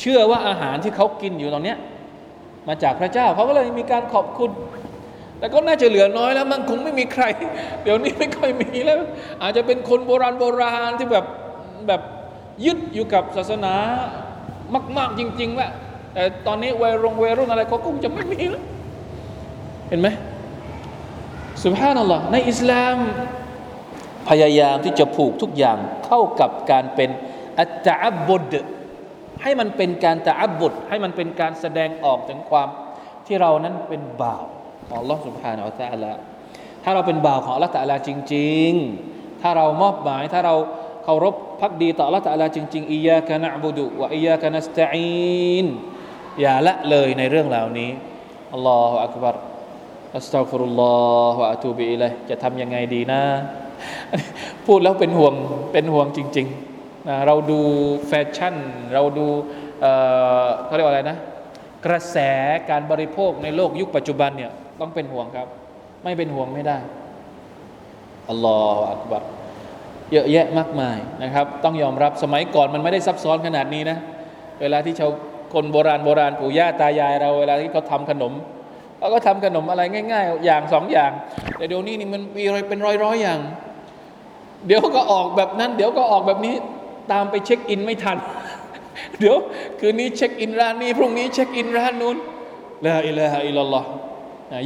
[0.00, 1.74] เชื่อว่าอาหารที่เขากินอยู่ตรงนี้
[2.68, 4.50] มาจากพระเจ้าเขาก็เลยมีการขอบคุณ
[5.38, 7.24] แต่ก็น่าจะเหลือน้อยแล้วมันคงไม่มีใคร
[7.82, 8.98] เดี๋ยวนี้ไม่ค่อยมีแล้ว
[9.42, 11.24] อาจจะเป็นคนโบราณโบราณที่แบบ
[11.88, 12.02] แบบ
[12.64, 13.74] ยึดอยู่กับศาสนา
[14.96, 15.68] มาก ๆจริงๆว่า
[16.14, 18.64] แต่ตอนนี้วัยรุ่นวัยรุ่นอะไรเขาคงจะไม่มีแล้ว
[19.88, 20.08] เห็นไหม
[21.62, 22.96] สุภาพนั่นหรอในอิสลาม
[24.28, 27.10] พยายามที่จะผูกทุกอย่างเข้ากับการเป็น
[27.58, 28.54] อัตตะบุด
[29.42, 32.68] ให้มันเป็นการตะอับบุตรให้มันเป็นการแสดงออกถึงความ
[33.26, 34.44] ที่เรานั้นเป็นบ่าว
[34.98, 36.12] อัลลอฮ์สุภานอัลตะละ
[36.84, 38.70] ถ้าเราเป็นบ่าวของอัลตะละจริง
[39.06, 40.54] ๆ ถ้าเรามอบหมายถ้าเรา
[41.04, 45.66] เคารพพักดีต่อละตะละจริงๆอียะกันอับดุวะอียะกันสตอิน
[46.40, 47.90] อย่าละเลยในเรื่องเหล่านี้
[48.54, 49.34] อัลลอฮฺอักบาร
[50.16, 50.96] อัสตัฟุรุลลอ
[51.34, 53.22] ฮฺวะอะตูบิอิลยจะทำยังไงดีนะ
[54.66, 55.34] พูดแล้วเป็นห่วง
[55.72, 56.71] เป็นห่วงจริง ๆ
[57.08, 57.60] นะเราดู
[58.06, 58.56] แฟชั่น
[58.94, 59.26] เราดู
[60.64, 61.18] เขาเรียกว่าอะไรนะ
[61.86, 62.16] กระแส
[62.70, 64.50] การบริโภคในโลกยุคปัจจุบันเนี่ย
[64.80, 65.48] ต้องเป็นห่วงครับ
[66.04, 66.78] ไม่เป็นห่วงไม่ได้
[68.28, 69.22] อัลลอฮฺอักบัร
[70.12, 73.98] เยอะแยะมากมายนะครับ ต้องยอมรับสมัยก่อนมันไม่ได้ซับซ้อนขนาดนี้นะ
[74.60, 75.10] เวลาที่ชาว
[75.54, 78.32] คนโบราณโบราณปู่ย่าตายายเราเวลาที่เขาทำขนม
[78.98, 79.82] เขาก็ทำขนมอะไร
[80.12, 81.12] ง่าย ๆ อย่างสองอย่าง
[81.56, 83.40] แต่เดี๋ยวนี้นี่มันมีอะไรเป็นร้อยๆอย่าง
[84.66, 86.54] เดี๋ยวก็ออกแบบนั้น เดี๋ยวก็ออกแบบนี้
[87.10, 88.18] ตามไปเช็คอินไม่ทัน
[89.18, 89.36] เดี๋ยว
[89.80, 92.16] คืนนี้เช็คอินร้านนี้ พรุ่งนี้เช็คอินร้านนู้น
[92.86, 93.84] ลาอิลาฮะอิลลัลลอฮ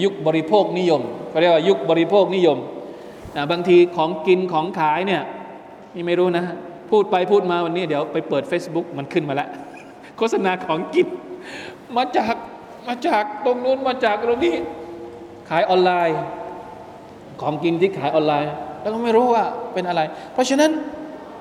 [0.05, 2.59] ยุคบริโภคนิยมเขาเรียกว่ายุคบริโภคนิยม
[3.37, 5.23] นะบางทีของกินของขายเนี่ย
[5.95, 6.45] นี่ไม่รู้นะ
[6.91, 9.49] พูดไปพูดมาวันนี้เดี๋ยวไปเปิด Facebook มันขึ้นมาแล้ว
[10.19, 11.07] โฆษณาของกิน
[11.97, 12.35] มาจาก
[12.87, 14.55] มาจากตรงนู้นมาจากตรงนี้
[15.51, 16.19] ขายออนไลน์
[17.41, 20.01] ของกินที่ขายออนไลน์ แล้วก็ไม่รู้ว่าเป็นอะไร
[20.33, 20.71] เพราะฉะนั้น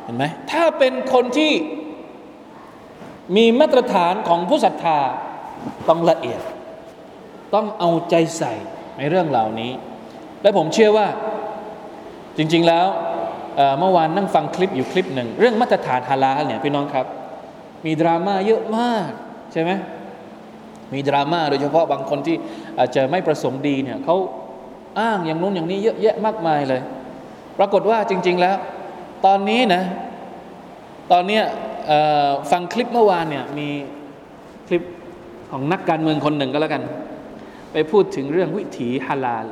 [0.05, 1.51] เห็นไหมถ้าเป็นคนที่
[3.35, 4.97] มีมาตรฐานของผู้ศรัทธา
[5.89, 6.41] ต้องละเอียด
[7.53, 8.53] ต้องเอาใจใส่
[8.97, 9.71] ในเรื่องเหล่านี้
[10.41, 11.07] และผมเชื่อว่า
[12.37, 12.87] จริง ๆแล้ว
[13.79, 17.05] เมื่อวานนั่งฟังคลิปอยู่คลิปหนึ่ง เรื่องมาตรฐานฮาลาลเนี่ยพี่น้องครับ
[17.85, 19.09] มีดราม่าเยอะมาก
[19.51, 19.71] ใช่ไหม
[20.93, 22.35] มีดราม่าโดยเฉพาะบางคนที่
[22.79, 24.15] อาจจะไม่ประสงค์ดีเนี่ยเขา
[24.99, 26.81] อ้างอย่างนู้นอย่างนี้เยอะแยะมากมายเลย
[27.59, 28.57] ปรากฏว่าจริง ๆ แล้ว
[29.25, 29.83] ตอนนี้นะ
[31.11, 31.39] ตอนนี้
[32.51, 33.69] ฟังคลิปเมื่อวานเนี่ยมี
[34.67, 34.83] คลิป
[35.51, 36.83] ของนักการเมืองคนหนึ่งก็แล้วกัน
[37.71, 39.47] ไปพูดถึงเรื่องวิถีฮาลาล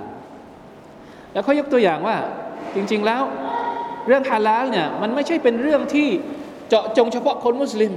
[1.34, 2.17] แล้วเขายกตัวอย่างว่า
[2.76, 3.21] จริง ๆแล้ว
[4.07, 6.07] เรื่องฮาลาลเนี่ยมันไม่ใช่เป็นเรื่องที่
[6.69, 7.93] เจาะจงเฉพาะคนมุสลิม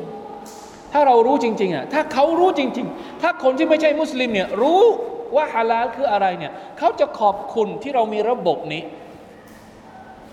[0.93, 4.83] ถ้าเรารู้จริงๆอะถ้าเขารู้จริง ๆ ถ้าคนที่ไม่ใช่มุสลิมเนี่ยรู้
[5.37, 8.83] ว่าฮาลาลคืออะไรเนี่ยเขาจะขอบคุณที่เรามีระบบนี้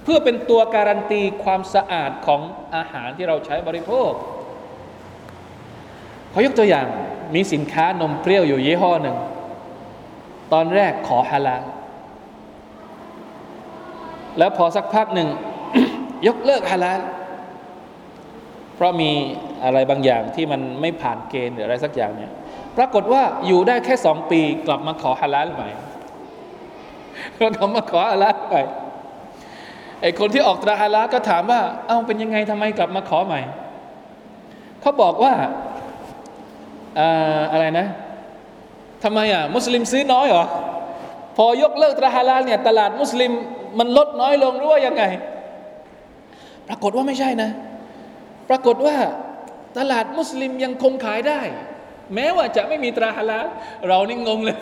[0.04, 2.42] เพื่อเป็นตัวการันตีความสะอาดของ
[2.76, 4.12] อาหารที่เราใช้บริโภค
[6.32, 6.88] เขายกตัวอย่าง
[7.36, 9.18] มีสินค้านมเปรี้ยวอยู่ยี่ห้อหนึ่ง
[10.54, 11.64] ตอนแรกขอฮาลาล
[14.38, 15.30] แล้วพอสักพักหนึ่ง
[16.28, 17.02] ยกเลิกฮาลาล
[18.76, 19.12] เพราะมี
[19.64, 22.32] อะไรบางอย่างที่มันไม่ผ่านเกณฑ์หรืออะไรสักอย่างเนี่ย
[22.78, 25.70] ปรากฏว่าอยู่ได้แค่สองปีกลับมาขอฮาลาลใหม่
[27.40, 28.62] ก็กลับมาขอฮาลาลใหม่
[30.04, 33.42] ไอคนที่ออกตราฮาลาก็ถามว่า เอ้าเป็นยังไงทำไมกลับมาขอใหม่
[34.82, 35.34] เขาบอกว่า
[37.52, 37.88] อะไรนะ
[39.04, 40.46] ทำไมอะมุสลิมซื้อน้อยเหรอ
[41.38, 43.32] พอยกเลิกตราฮาลาเนี่ยตลาดมุสลิม
[43.80, 45.04] มันลดน้อยลงหรือว่ายังไง
[46.68, 47.50] ปรากฏว่าไม่ใช่นะ
[48.50, 48.96] ปรากฏว่า
[49.78, 51.40] ตลาดมุสลิมยังคงขายได้
[52.16, 53.40] แม้ว่าจะไม่มีตราฮาลา
[53.88, 54.58] เรานี่งงเลย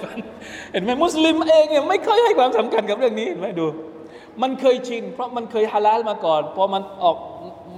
[0.71, 3.65] เห็นไหมมุสลิมเองเนี่ยไม่เคยให้ความสำคัญกับเรื่องนี้เห็นไหมดู
[4.41, 7.17] มันเคยชิน เพราะมันเคยฮาลาลมาก่อนพอมันออก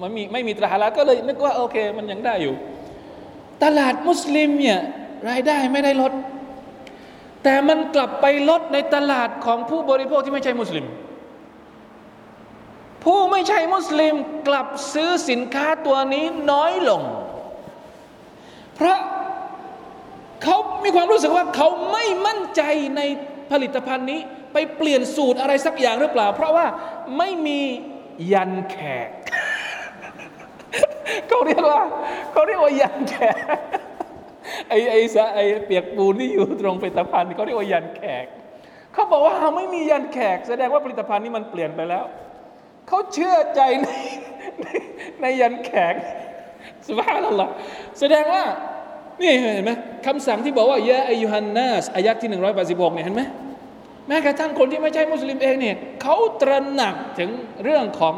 [0.02, 2.56] มันมีไม่มีตราฮาลาลก็เลยนึกว่าโอเค มันยังได้อยู่
[3.64, 4.80] ตลาดมุสลิมเนี่ย
[5.30, 6.14] รายได้ไม่ได้ลด
[7.44, 10.86] แต่มันกลับไปลดในตลาดของผู้บริโภคที่ไม่ใช่มุสลิม
[13.04, 14.16] ผู้ไม่ใช่มุสลิม
[14.48, 17.02] กลับซื้อสินค้าตัวนี้น้อยลง
[18.76, 18.98] เพราะ
[20.44, 22.62] เขามีความรู้สึกว่าเขาไม่มั่นใจ
[22.96, 23.02] ใน
[23.52, 24.22] ผลิตภัณฑ์นี้
[24.54, 26.66] ไปเปลี่ยนสูตรอะไรสักอย่างหรือเปล่า เพราะว่า
[27.18, 27.62] ไม่มี
[28.34, 28.78] ยันแข
[29.08, 29.10] ก
[31.28, 31.82] เขาเรียกว่า
[32.32, 33.38] เขาเรียกว่ายันแขก
[34.70, 38.26] ไอ้ไอ้สะไอ้เปียกปูนที่อยู่ตรงผลิตภัณฑ์เขาเรียกว่ายันแขก
[38.94, 42.06] เขาบอกว่าไม่มียันแขก แสดงว่าผลิตภัณฑ์นี้มันเปลี่ยนไปแล้ว
[42.88, 43.88] เขาเชื่อใจใน
[45.22, 45.94] ในยันแขก
[46.88, 47.48] สุภาพนัลลอ
[48.00, 48.44] แสดงว่า
[49.22, 49.72] นี่เห็นไหม
[50.06, 52.30] คำสั่งที่บอกว่า ยะอายุฮันนัสอายัดที่
[52.66, 53.24] 186เนี่ยเห็นไหม
[54.08, 57.30] แม้กระทั่งคนที่ไม่ใช่มุสลิมเองเนี่ยเขาตระหนักถึง
[57.64, 58.16] เรื่องของ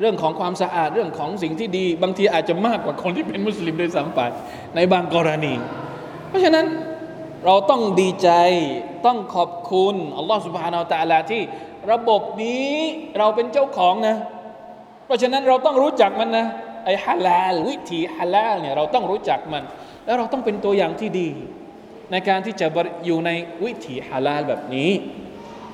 [0.00, 4.26] เรื่องของความสะอาดเรื่องของสิ่งที่ดี บางทีอาจจะมากกว่าคนที่เป็นมุสลิมโดยสัมปั
[4.76, 5.54] ในบางกรณี
[6.28, 6.66] เพราะฉะนั้น
[7.44, 8.30] เราต้องดีใจ
[9.06, 11.42] ต้องขอบคุณอัลลอฮฺสุบฮานาอัลตะอาลาที่
[11.92, 12.72] ระบบนี้
[13.18, 14.16] เราเป็นเจ้าของนะ
[15.06, 16.46] เพราะฉะนั้นเราต้องรู้จักมันนะ
[16.84, 19.62] ไอ้ฮาลาลวิธีฮาลาลเนี่ยเราต้องรู้จักมัน
[20.04, 21.28] แล้วเราต้องเป็นตัวอย่างที่ดี
[22.12, 22.66] ในการที่จะ
[23.06, 23.30] อยู่ใน
[23.64, 24.90] วิถีฮาลาลแบบนี้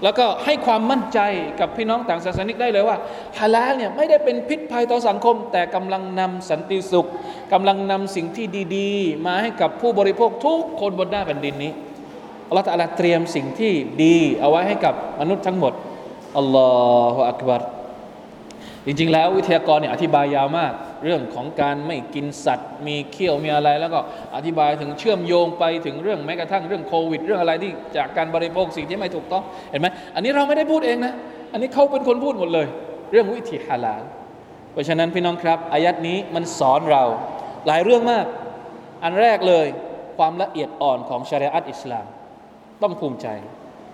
[0.02, 1.18] แล้วก็ให้ความมั่นใจ
[1.60, 2.96] กับพี่น้องต่างศาสนิกได้เลยว่า
[3.38, 7.06] ฮาลาลเนี่ยไม่ได้เป็นพิษภัยต่อสังคม แต่กำลังนำสันติสุข
[7.52, 11.72] กำลังนำสิ่งที่ดีๆ มาให้กับผู้บริโภคทุกคนบนหน้าแผ่นดินนี้
[12.48, 13.72] อัลลอฮฺตะลาเตรียมสิ่งที่
[14.04, 15.72] ดีเอาไว้ให้กับมนุษย์ทั้งหมด
[16.38, 16.70] อัลลอ
[17.14, 17.62] ฮฺอักบัร
[18.86, 20.72] จริงๆ แล้ววิทยากรเนี่ยอธิบายยาวมาก
[21.04, 23.98] เรื่องของการไม่กินสัตว์ มีเขี้ยวมีอะไร แล้วก็
[24.36, 31.14] อธิบายถึงเชื่อมโยงไปถึงเรื่องแม้กระทั่งเรื่องโควิด เรื่องอะไรที่จากการบริโภคสิ่งที่ไม่ถูกต้องเห็นไหมอันนี้เราไม่ได้พูดเองนะ
[31.52, 32.66] อันนี้เขาเป็นคนพูดหมดเลย
[33.12, 34.02] เรื่องวิธีฮาลาล
[34.72, 37.04] เพราะฉะนั้นพี่น้องครับอายัดนี้มันสอนเรา
[37.66, 38.26] หลายเรื่องมาก
[39.04, 39.66] อันแรกเลย
[40.18, 42.06] ความละเอียดอ่อนของชรีอะตอิสลาม
[42.82, 43.26] ต้องภูมิใจ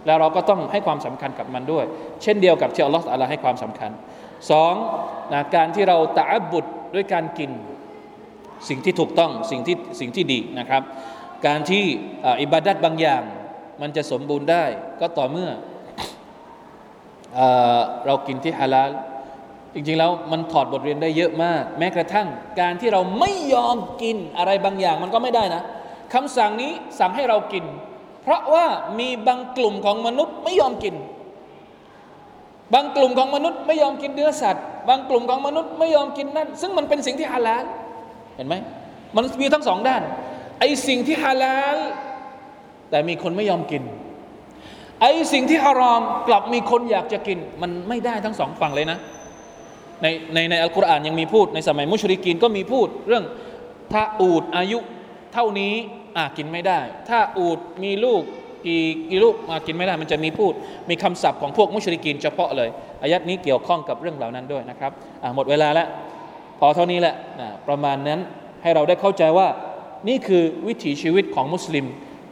[0.07, 1.85] แล้วเราก็ต้องให้ความสำคัญกับมันด้วย
[2.23, 3.91] เช่นเดียวกับที่อัลลอฮฺอัลลอฮ์ให้ความสำคัญ
[4.51, 4.75] สอง
[5.33, 6.65] นะการที่เราตะบบุด
[6.97, 7.51] ด้วยการกิน
[8.69, 10.83] สิ่งที่ถูกต้องสิ่งที่สิ่งที่ดีนะครับ
[11.47, 11.85] การที่
[12.41, 13.23] อิบาดัดบางอย่าง
[13.81, 14.65] มันจะสมบูรณ์ได้
[15.01, 15.51] ก็ต่อเมื่อ
[17.35, 17.41] เอ
[18.07, 18.91] เรากินที่ฮาลาล
[19.75, 22.29] จริงๆแล้วมันถอดบทเรียนได้เยอะมาก แม้กระทั่ง
[22.61, 25.63] การที่เราไม่ยอมกินอะไรบางอย่างมันก็ไม่ได้นะ
[26.15, 27.65] คำสั่งนี้สั่งให้เรากิน
[28.23, 28.67] เพราะว่า
[28.99, 30.95] มีบางกลุ่มของมนุษย์ไม่ยอมกิน
[32.75, 37.65] บางกลุ่มของมนุษย์ไม่ยอมกินเนื้อสัตว์ บางกลุ่มของมนุษย์ไม่ยอมกินนั่น ซึ่งมันเป็นสิ่งที่ฮาลาล
[38.37, 38.55] เห็นไหม
[39.17, 40.03] มันมีทั้งสองด้าน
[40.61, 41.77] ไอ้สิ่งที่ฮาลาล
[42.91, 43.83] แต่มีคนไม่ยอมกิน
[45.01, 48.99] ไอ้สิ่งที่ฮารอมกลับมีคนอยากจะกิน มันไม่ได้ทั้งสองฝั่งเลยนะ
[50.03, 53.25] ในในในอัลกุรอานยังมีพูดในสมัยมุชริกีนก็มีพูดเรื่อง
[53.93, 54.79] ถ้าอูดอายุ
[55.33, 55.75] เท่านี้
[56.17, 58.23] อะกินไม่ได้ ถ้าอูดมีลูก
[58.66, 60.54] กี่กี่ลูกมากินไม่ได้ มันจะมีพูด
[60.90, 62.70] มีคำศัพท์ของพวกมุชริกีนเฉพาะเลย
[63.02, 64.92] อายัดนี้เกี่ยวข้องกับเรื่องเหล่านั้นด้วยนะครับ
[65.24, 65.88] อ่ะหมดเวลาแล้ว
[66.60, 68.20] พอเท่านี้แหละนะประมาณนั้น
[68.62, 69.48] ให้เราได้เข้าใจว่า
[70.08, 71.86] นี่คือวิถีชีวิตของมุสลิม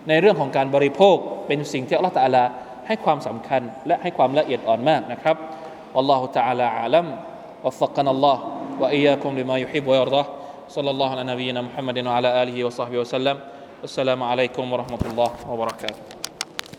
[0.10, 1.16] ในเรื่องของการบริโภค
[1.48, 2.44] เป็นสิ่งที่อัลลอฮฺตะอาลา
[2.88, 5.36] ให้ความสำคัญ และให้ความละเอียดอ่อนมากนะครับ
[5.98, 7.08] อัลลอฮฺตะอาลาอาลัม
[7.64, 8.38] وفقنا الله
[8.80, 10.26] وإياكم لما يحب ويرضاه
[10.70, 13.40] صلى الله على نبينا محمد وعلى آله وصحبه وسلم
[13.84, 16.02] السلام عليكم ورحمة الله وبركاته